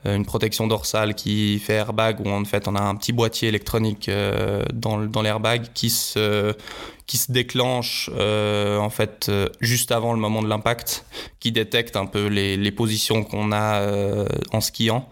[0.07, 3.49] Euh, une protection dorsale qui fait airbag où en fait on a un petit boîtier
[3.49, 6.55] électronique euh, dans, dans l'airbag qui se,
[7.07, 9.31] qui se déclenche euh, en fait
[9.61, 11.05] juste avant le moment de l'impact,
[11.41, 13.83] qui détecte un peu les, les positions qu'on a
[14.53, 15.09] en skiant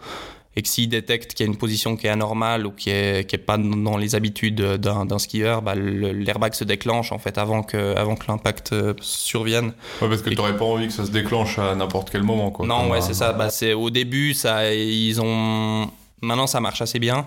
[0.57, 3.29] et que s'il détecte qu'il y a une position qui est anormale ou qui est,
[3.29, 7.63] qui est pas dans les habitudes d'un skieur, bah, l'airbag se déclenche en fait avant
[7.63, 9.75] que, avant que l'impact euh, survienne.
[10.01, 12.51] Ouais, parce que tu n'aurais pas envie que ça se déclenche à n'importe quel moment.
[12.51, 13.35] Quoi, non, ouais, c'est ça.
[13.35, 15.91] Bah, c'est au début, ça, ils ont.
[16.23, 17.27] Maintenant, ça marche assez bien,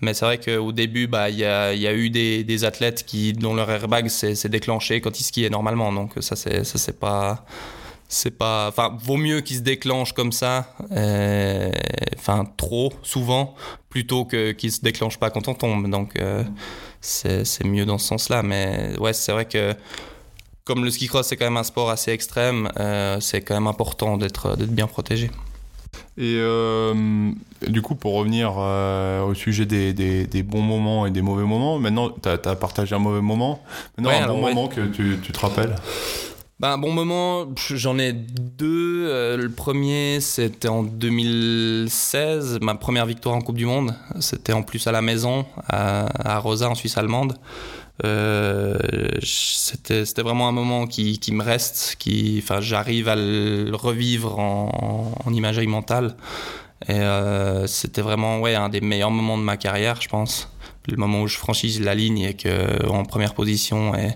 [0.00, 3.04] mais c'est vrai qu'au début, bah, il y, a, y a eu des, des, athlètes
[3.04, 5.92] qui, dont leur airbag s'est déclenché quand ils skiaient normalement.
[5.92, 7.44] Donc ça, c'est pas
[8.08, 11.70] c'est pas enfin vaut mieux qu'il se déclenche comme ça euh,
[12.16, 13.54] enfin trop souvent
[13.90, 15.90] plutôt que qu'il se déclenche pas quand on tombe.
[15.90, 16.42] Donc euh,
[17.00, 19.74] c'est mieux dans ce sens là mais ouais c'est vrai que
[20.64, 23.66] comme le ski cross c'est quand même un sport assez extrême euh, c'est quand même
[23.66, 25.30] important d'être d'être bien protégé.
[26.20, 26.40] Et
[27.66, 31.78] du coup, pour revenir au sujet des, des, des, bons moments et des mauvais moments,
[31.78, 33.62] maintenant, tu as, partagé un mauvais moment.
[33.96, 35.76] Maintenant, un bon moment que tu, tu te rappelles?
[36.66, 39.06] Un bon moment, j'en ai deux.
[39.08, 43.94] Euh, le premier, c'était en 2016, ma première victoire en Coupe du Monde.
[44.18, 47.36] C'était en plus à la maison, à, Rosa, en Suisse allemande.
[48.04, 48.76] Euh,
[49.22, 55.12] c'était vraiment un moment qui, qui me reste, qui, enfin, j'arrive à le revivre en,
[55.24, 56.16] en imagerie mentale.
[56.88, 60.48] Et euh, c'était vraiment ouais, un des meilleurs moments de ma carrière, je pense
[60.88, 64.12] le moment où je franchis la ligne et que en première position et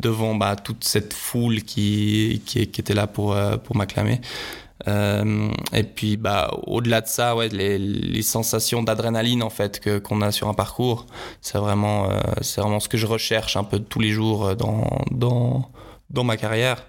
[0.00, 4.20] devant bah, toute cette foule qui, était là pour, euh, pour m'acclamer.
[4.88, 9.98] Euh, et puis bah au-delà de ça ouais les, les sensations d'adrénaline en fait que
[9.98, 11.06] qu'on a sur un parcours
[11.40, 14.84] c'est vraiment euh, c'est vraiment ce que je recherche un peu tous les jours dans
[15.12, 15.70] dans
[16.10, 16.84] dans ma carrière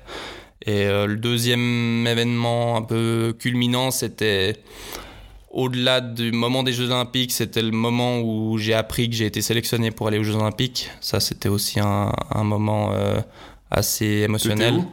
[0.66, 4.58] et le deuxième événement un peu culminant c'était
[5.56, 9.42] au-delà du moment des Jeux Olympiques, c'était le moment où j'ai appris que j'ai été
[9.42, 10.92] sélectionné pour aller aux Jeux Olympiques.
[11.00, 12.12] Ça, c'était aussi un,
[12.44, 13.22] moment euh,
[13.72, 14.84] assez émotionnel.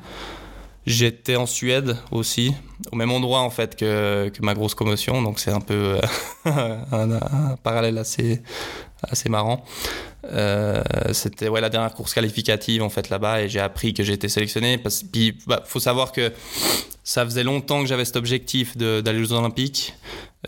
[0.87, 2.55] J'étais en Suède aussi,
[2.93, 5.99] au même endroit en fait que, que ma grosse commotion, donc c'est un peu
[6.47, 8.41] euh, un, parallèle assez,
[9.03, 9.65] assez marrant.
[10.25, 14.29] Euh, c'était ouais, la dernière course qualificative en fait là-bas et j'ai appris que été
[14.29, 14.79] sélectionné.
[14.79, 16.33] Parce, puis bah, faut savoir que
[17.05, 19.95] ça faisait longtemps que j'avais cet objectif d'aller aux Olympiques.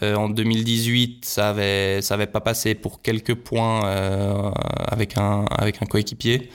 [0.02, 4.50] Euh, en 2018, ça avait, ça avait pas passé pour quelques points euh,
[4.86, 6.50] avec un, avec un coéquipier.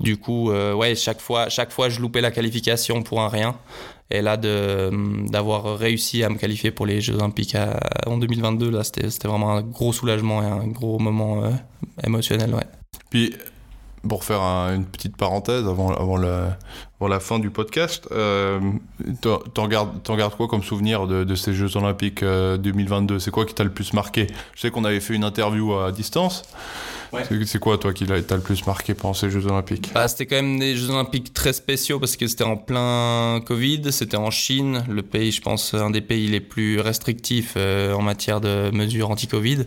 [0.00, 3.56] Du coup, ouais, chaque fois, chaque fois, je loupais la qualification pour un rien.
[4.10, 7.56] Et là, d'avoir réussi à me qualifier pour les Jeux Olympiques
[8.06, 11.42] en 2022, là, c'était vraiment un gros soulagement et un gros moment
[12.02, 12.66] émotionnel, ouais.
[13.10, 13.34] Puis,
[14.08, 18.60] pour faire une petite parenthèse avant, avant, avant, la fin du podcast, euh,
[19.20, 23.44] t'en regardes, regardes, quoi comme souvenir de, de ces Jeux Olympiques 2022 euh, C'est quoi
[23.44, 24.26] qui t'a le plus marqué?
[24.54, 26.42] Je sais qu'on avait fait une interview à distance.
[27.12, 27.22] Ouais.
[27.44, 29.90] C'est quoi, toi, qui t'a le plus marqué pendant ces Jeux Olympiques?
[29.94, 33.92] Bah, C'était quand même des Jeux Olympiques très spéciaux parce que c'était en plein Covid,
[33.92, 38.02] c'était en Chine, le pays, je pense, un des pays les plus restrictifs euh, en
[38.02, 39.66] matière de mesures anti-Covid.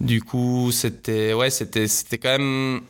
[0.00, 2.80] Du coup, c'était ouais, c'était c'était quand même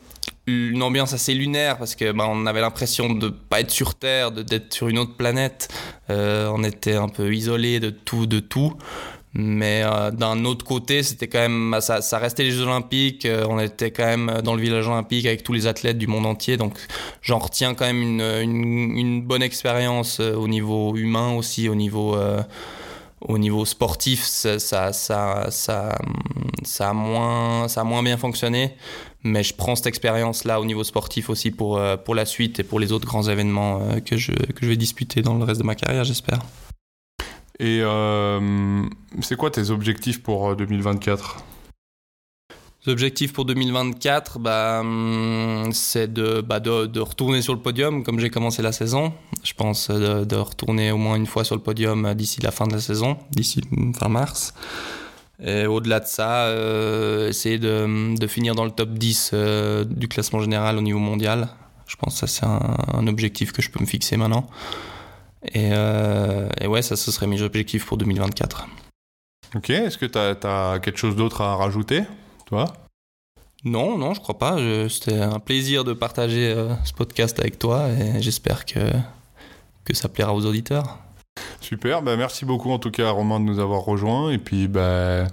[0.47, 4.31] une ambiance assez lunaire parce que bah, on avait l'impression de pas être sur Terre,
[4.31, 5.69] d'être sur une autre planète.
[6.09, 8.73] Euh, on était un peu isolé de tout, de tout.
[9.37, 13.25] Mais euh, d'un autre côté, c'était quand même, bah, ça, restait les Jeux Olympiques.
[13.25, 16.25] Euh, on était quand même dans le village olympique avec tous les athlètes du monde
[16.25, 16.57] entier.
[16.57, 16.77] Donc,
[17.21, 22.15] j'en retiens quand même une, bonne expérience au niveau humain aussi, au niveau
[23.27, 24.89] au niveau sportif, ça,
[26.79, 28.75] a moins, bien fonctionné.
[29.23, 32.79] Mais je prends cette expérience-là au niveau sportif aussi pour, euh, la suite et pour
[32.79, 36.03] les autres grands événements euh, que je vais disputer dans le reste de ma carrière,
[36.03, 36.39] j'espère.
[37.59, 38.83] Et euh,
[39.21, 41.37] c'est quoi tes objectifs pour 2024
[42.87, 48.19] L'objectif pour 2024, bah, hum, c'est de, bah, de, de, retourner sur le podium comme
[48.19, 49.11] j'ai commencé la saison.
[49.43, 52.67] Je pense de, de, retourner au moins une fois sur le podium d'ici la fin
[52.67, 53.61] de la saison, d'ici
[53.97, 54.53] fin mars.
[55.43, 60.07] Et au-delà de ça, euh, essayer de, de, finir dans le top 10 euh, du
[60.07, 61.49] classement général au niveau mondial.
[61.87, 64.47] Je pense que ça, c'est un, un, objectif que je peux me fixer maintenant.
[65.53, 68.67] Et, euh, et ouais, ça, ce serait mes objectifs pour 2024.
[69.55, 72.03] Ok, est-ce que tu as, as, quelque chose d'autre à rajouter
[72.45, 72.73] toi?
[73.63, 74.57] Non, non, je crois pas.
[74.89, 78.91] C'était un plaisir de partager euh, ce podcast avec toi et j'espère que,
[79.83, 80.99] que ça plaira aux auditeurs.
[81.61, 85.25] Super, bah merci beaucoup en tout cas Romain de nous avoir rejoints et puis bah,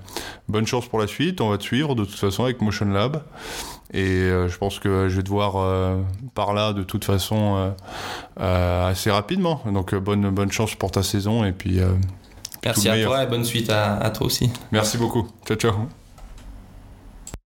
[0.49, 3.23] bonne chance pour la suite, on va te suivre de toute façon avec Motion Lab
[3.93, 6.01] et euh, je pense que je vais te voir euh,
[6.35, 7.75] par là de toute façon
[8.37, 11.81] assez rapidement, donc bonne, bonne chance pour ta saison et puis...
[12.65, 14.51] merci à toi et bonne suite à, à toi aussi.
[14.71, 16.02] Merci beaucoup, ciao ciao.